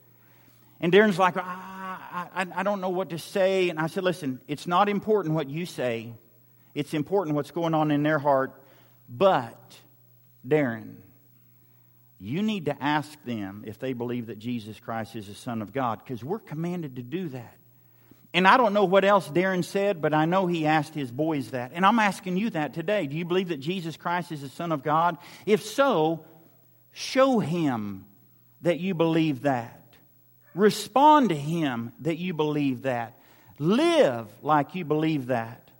And 0.80 0.92
Darren's 0.92 1.18
like, 1.18 1.36
ah, 1.36 2.28
I, 2.34 2.46
I 2.54 2.62
don't 2.62 2.80
know 2.80 2.90
what 2.90 3.10
to 3.10 3.18
say. 3.18 3.70
And 3.70 3.78
I 3.78 3.86
said, 3.86 4.04
listen, 4.04 4.40
it's 4.48 4.66
not 4.66 4.88
important 4.88 5.34
what 5.34 5.48
you 5.48 5.64
say. 5.64 6.12
It's 6.74 6.92
important 6.92 7.36
what's 7.36 7.50
going 7.50 7.72
on 7.72 7.90
in 7.90 8.02
their 8.02 8.18
heart. 8.18 8.60
But, 9.08 9.76
Darren, 10.46 10.96
you 12.18 12.42
need 12.42 12.66
to 12.66 12.82
ask 12.82 13.22
them 13.24 13.64
if 13.66 13.78
they 13.78 13.92
believe 13.92 14.26
that 14.26 14.38
Jesus 14.38 14.80
Christ 14.80 15.16
is 15.16 15.26
the 15.26 15.34
Son 15.34 15.60
of 15.60 15.72
God, 15.72 16.00
because 16.02 16.24
we're 16.24 16.38
commanded 16.38 16.96
to 16.96 17.02
do 17.02 17.28
that. 17.28 17.56
And 18.32 18.46
I 18.46 18.56
don't 18.56 18.74
know 18.74 18.84
what 18.84 19.04
else 19.04 19.28
Darren 19.28 19.64
said, 19.64 20.02
but 20.02 20.12
I 20.12 20.26
know 20.26 20.46
he 20.46 20.66
asked 20.66 20.94
his 20.94 21.10
boys 21.10 21.52
that. 21.52 21.72
And 21.74 21.86
I'm 21.86 21.98
asking 21.98 22.36
you 22.36 22.50
that 22.50 22.74
today. 22.74 23.06
Do 23.06 23.16
you 23.16 23.24
believe 23.24 23.48
that 23.48 23.60
Jesus 23.60 23.96
Christ 23.96 24.30
is 24.30 24.42
the 24.42 24.48
Son 24.48 24.72
of 24.72 24.82
God? 24.82 25.16
If 25.46 25.62
so, 25.62 26.24
show 26.92 27.38
him 27.38 28.04
that 28.62 28.78
you 28.78 28.94
believe 28.94 29.42
that. 29.42 29.82
Respond 30.54 31.30
to 31.30 31.34
him 31.34 31.92
that 32.00 32.18
you 32.18 32.34
believe 32.34 32.82
that. 32.82 33.18
Live 33.58 34.28
like 34.42 34.74
you 34.74 34.84
believe 34.84 35.26
that. 35.28 35.70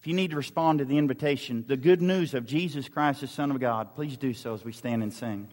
If 0.00 0.06
you 0.06 0.14
need 0.14 0.30
to 0.30 0.36
respond 0.36 0.78
to 0.78 0.84
the 0.84 0.98
invitation, 0.98 1.64
the 1.68 1.76
good 1.76 2.00
news 2.00 2.34
of 2.34 2.46
Jesus 2.46 2.88
Christ, 2.88 3.20
the 3.20 3.26
Son 3.26 3.50
of 3.50 3.60
God, 3.60 3.94
please 3.94 4.16
do 4.16 4.32
so 4.32 4.54
as 4.54 4.64
we 4.64 4.72
stand 4.72 5.02
and 5.02 5.12
sing. 5.12 5.46